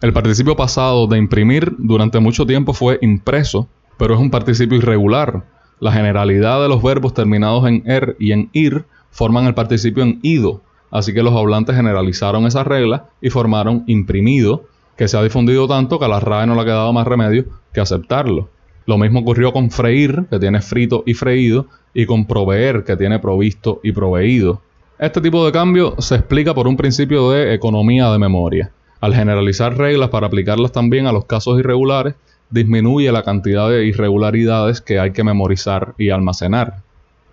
El 0.06 0.14
participio 0.14 0.56
pasado 0.56 1.08
de 1.08 1.18
imprimir 1.18 1.74
durante 1.80 2.20
mucho 2.20 2.46
tiempo 2.46 2.74
fue 2.74 3.00
impreso, 3.02 3.68
pero 3.98 4.14
es 4.14 4.20
un 4.20 4.30
participio 4.30 4.78
irregular, 4.78 5.46
la 5.80 5.92
generalidad 5.94 6.62
de 6.62 6.70
los 6.70 6.84
verbos 6.84 7.16
terminados 7.16 7.68
en 7.68 7.82
er 7.88 8.16
y 8.20 8.32
en 8.32 8.52
ir 8.54 8.86
forman 9.10 9.48
el 9.48 9.56
participio 9.56 10.04
en 10.04 10.20
ido, 10.22 10.62
así 10.92 11.12
que 11.12 11.24
los 11.24 11.34
hablantes 11.34 11.76
generalizaron 11.76 12.46
esa 12.46 12.64
regla 12.64 13.10
y 13.20 13.32
formaron 13.32 13.84
imprimido, 13.88 14.66
que 14.96 15.08
se 15.08 15.18
ha 15.18 15.24
difundido 15.24 15.68
tanto 15.68 15.98
que 15.98 16.06
a 16.06 16.10
la 16.10 16.20
RAE 16.20 16.46
no 16.46 16.54
le 16.54 16.62
ha 16.62 16.66
quedado 16.66 16.94
más 16.94 17.08
remedio 17.08 17.46
que 17.74 17.82
aceptarlo. 17.82 18.50
Lo 18.86 19.00
mismo 19.00 19.22
ocurrió 19.22 19.54
con 19.54 19.72
freír, 19.72 20.28
que 20.30 20.38
tiene 20.38 20.62
frito 20.62 21.02
y 21.08 21.16
freído, 21.16 21.66
y 21.96 22.06
con 22.06 22.28
proveer, 22.28 22.84
que 22.84 22.96
tiene 22.96 23.18
provisto 23.18 23.80
y 23.82 23.92
proveído. 23.92 24.62
Este 25.00 25.20
tipo 25.20 25.44
de 25.44 25.52
cambio 25.52 25.96
se 25.98 26.14
explica 26.14 26.54
por 26.54 26.68
un 26.68 26.78
principio 26.78 27.32
de 27.32 27.56
economía 27.56 28.12
de 28.12 28.20
memoria. 28.20 28.72
Al 29.02 29.14
generalizar 29.14 29.78
reglas 29.78 30.10
para 30.10 30.28
aplicarlas 30.28 30.72
también 30.72 31.08
a 31.08 31.12
los 31.12 31.26
casos 31.26 31.60
irregulares, 31.60 32.16
disminuye 32.50 33.12
la 33.12 33.24
cantidad 33.24 33.70
de 33.70 33.86
irregularidades 33.86 34.82
que 34.82 35.00
hay 35.00 35.12
que 35.12 35.24
memorizar 35.24 35.94
y 35.98 36.10
almacenar. 36.10 36.84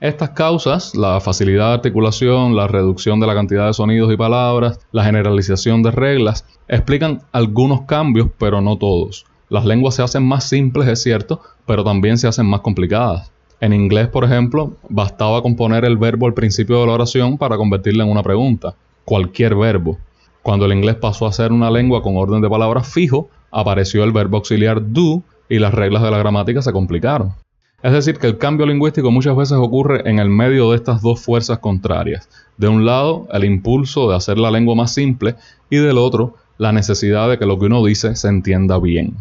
Estas 0.01 0.31
causas, 0.31 0.97
la 0.97 1.21
facilidad 1.21 1.69
de 1.69 1.75
articulación, 1.75 2.57
la 2.57 2.67
reducción 2.67 3.21
de 3.21 3.27
la 3.29 3.35
cantidad 3.35 3.69
de 3.69 3.73
sonidos 3.73 4.13
y 4.13 4.17
palabras, 4.17 4.81
la 4.91 5.05
generalización 5.05 5.83
de 5.85 5.93
reglas, 5.93 6.45
explican 6.67 7.23
algunos 7.31 7.83
cambios, 7.83 8.29
pero 8.37 8.61
no 8.61 8.77
todos. 8.77 9.27
Las 9.49 9.65
lenguas 9.65 9.95
se 9.95 10.03
hacen 10.03 10.27
más 10.27 10.49
simples, 10.49 10.89
es 10.89 11.03
cierto, 11.03 11.41
pero 11.67 11.85
también 11.85 12.19
se 12.19 12.27
hacen 12.27 12.47
más 12.47 12.63
complicadas. 12.63 13.31
En 13.61 13.73
inglés, 13.73 14.09
por 14.09 14.25
ejemplo, 14.25 14.73
bastaba 14.89 15.41
componer 15.41 15.85
el 15.85 15.97
verbo 15.97 16.27
al 16.27 16.35
principio 16.35 16.81
de 16.81 16.87
la 16.87 16.95
oración 16.95 17.39
para 17.39 17.57
convertirla 17.57 18.03
en 18.03 18.11
una 18.11 18.25
pregunta, 18.25 18.75
cualquier 19.05 19.55
verbo. 19.55 19.99
Cuando 20.43 20.67
el 20.67 20.73
inglés 20.73 20.97
pasó 20.97 21.27
a 21.27 21.33
ser 21.33 21.53
una 21.53 21.71
lengua 21.71 22.03
con 22.03 22.17
orden 22.17 22.41
de 22.41 22.51
palabras 22.51 22.89
fijo, 22.89 23.29
apareció 23.51 24.03
el 24.03 24.13
verbo 24.13 24.39
auxiliar 24.39 24.93
do 24.93 25.23
y 25.49 25.59
las 25.59 25.73
reglas 25.73 26.03
de 26.03 26.11
la 26.11 26.19
gramática 26.19 26.63
se 26.63 26.73
complicaron. 26.73 27.35
Es 27.83 27.93
decir, 27.93 28.19
que 28.19 28.29
el 28.29 28.39
cambio 28.39 28.67
lingüístico 28.67 29.11
muchas 29.11 29.37
veces 29.37 29.59
ocurre 29.59 30.09
en 30.09 30.19
el 30.19 30.29
medio 30.29 30.71
de 30.71 30.77
estas 30.77 31.03
dos 31.03 31.21
fuerzas 31.21 31.59
contrarias. 31.59 32.29
De 32.57 32.69
un 32.69 32.87
lado, 32.87 33.27
el 33.33 33.45
impulso 33.45 34.09
de 34.09 34.17
hacer 34.17 34.39
la 34.39 34.51
lengua 34.51 34.75
más 34.75 34.95
simple 34.95 35.35
y 35.69 35.77
del 35.77 35.99
otro, 35.99 36.37
la 36.59 36.73
necesidad 36.73 37.29
de 37.29 37.39
que 37.39 37.47
lo 37.47 37.59
que 37.59 37.67
uno 37.67 37.85
dice 37.85 38.15
se 38.15 38.29
entienda 38.29 38.79
bien. 38.79 39.17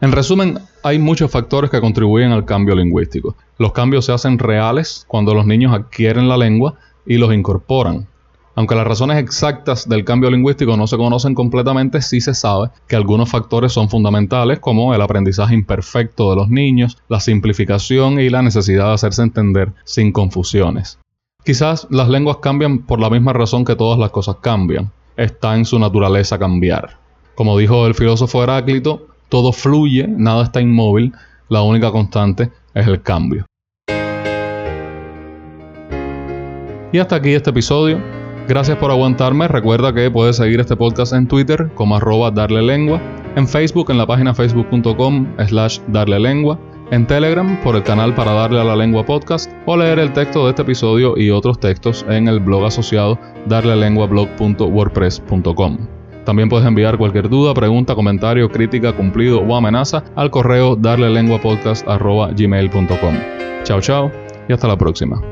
En 0.00 0.12
resumen, 0.12 0.58
hay 0.82 0.98
muchos 0.98 1.30
factores 1.30 1.70
que 1.70 1.80
contribuyen 1.80 2.32
al 2.32 2.44
cambio 2.44 2.74
lingüístico. 2.74 3.36
Los 3.58 3.72
cambios 3.72 4.04
se 4.04 4.12
hacen 4.12 4.38
reales 4.38 5.06
cuando 5.08 5.34
los 5.34 5.46
niños 5.46 5.72
adquieren 5.72 6.28
la 6.28 6.36
lengua 6.36 6.74
y 7.06 7.16
los 7.16 7.32
incorporan. 7.32 8.06
Aunque 8.56 8.76
las 8.76 8.86
razones 8.86 9.18
exactas 9.18 9.88
del 9.88 10.04
cambio 10.04 10.30
lingüístico 10.30 10.76
no 10.76 10.86
se 10.86 10.96
conocen 10.96 11.34
completamente, 11.34 12.00
sí 12.00 12.20
se 12.20 12.34
sabe 12.34 12.70
que 12.86 12.94
algunos 12.94 13.28
factores 13.28 13.72
son 13.72 13.90
fundamentales, 13.90 14.60
como 14.60 14.94
el 14.94 15.02
aprendizaje 15.02 15.54
imperfecto 15.54 16.30
de 16.30 16.36
los 16.36 16.48
niños, 16.48 16.96
la 17.08 17.18
simplificación 17.18 18.20
y 18.20 18.30
la 18.30 18.42
necesidad 18.42 18.88
de 18.88 18.94
hacerse 18.94 19.22
entender 19.22 19.72
sin 19.84 20.12
confusiones. 20.12 21.00
Quizás 21.44 21.88
las 21.90 22.08
lenguas 22.08 22.38
cambian 22.38 22.78
por 22.78 23.00
la 23.00 23.10
misma 23.10 23.32
razón 23.32 23.64
que 23.64 23.76
todas 23.76 23.98
las 23.98 24.10
cosas 24.10 24.36
cambian. 24.40 24.92
Está 25.16 25.56
en 25.56 25.64
su 25.64 25.78
naturaleza 25.78 26.38
cambiar. 26.38 26.98
Como 27.34 27.58
dijo 27.58 27.86
el 27.86 27.94
filósofo 27.94 28.42
Heráclito, 28.42 29.08
todo 29.28 29.52
fluye, 29.52 30.06
nada 30.06 30.44
está 30.44 30.60
inmóvil, 30.60 31.12
la 31.48 31.62
única 31.62 31.90
constante 31.90 32.50
es 32.72 32.86
el 32.86 33.02
cambio. 33.02 33.46
Y 36.92 36.98
hasta 36.98 37.16
aquí 37.16 37.34
este 37.34 37.50
episodio. 37.50 38.23
Gracias 38.46 38.76
por 38.76 38.90
aguantarme. 38.90 39.48
Recuerda 39.48 39.94
que 39.94 40.10
puedes 40.10 40.36
seguir 40.36 40.60
este 40.60 40.76
podcast 40.76 41.14
en 41.14 41.26
Twitter 41.26 41.70
como 41.74 41.96
arroba 41.96 42.30
darle 42.30 42.60
lengua, 42.62 43.00
en 43.36 43.48
Facebook 43.48 43.90
en 43.90 43.96
la 43.98 44.06
página 44.06 44.34
facebook.com 44.34 45.26
slash 45.46 45.80
darle 45.88 46.20
lengua, 46.20 46.58
en 46.90 47.06
Telegram 47.06 47.58
por 47.62 47.74
el 47.74 47.82
canal 47.82 48.14
para 48.14 48.32
darle 48.32 48.60
a 48.60 48.64
la 48.64 48.76
lengua 48.76 49.06
podcast 49.06 49.50
o 49.64 49.78
leer 49.78 49.98
el 49.98 50.12
texto 50.12 50.44
de 50.44 50.50
este 50.50 50.60
episodio 50.62 51.16
y 51.16 51.30
otros 51.30 51.58
textos 51.58 52.04
en 52.08 52.28
el 52.28 52.40
blog 52.40 52.66
asociado 52.66 53.18
darlelenguablog.wordpress.com. 53.46 55.78
También 56.26 56.48
puedes 56.48 56.66
enviar 56.66 56.98
cualquier 56.98 57.28
duda, 57.28 57.54
pregunta, 57.54 57.94
comentario, 57.94 58.50
crítica, 58.50 58.92
cumplido 58.92 59.38
o 59.40 59.56
amenaza 59.56 60.02
al 60.16 60.30
correo 60.30 60.74
darlelenguapodcast.gmail.com. 60.76 63.14
Chao, 63.62 63.80
chao 63.80 64.10
y 64.48 64.52
hasta 64.52 64.68
la 64.68 64.76
próxima. 64.76 65.22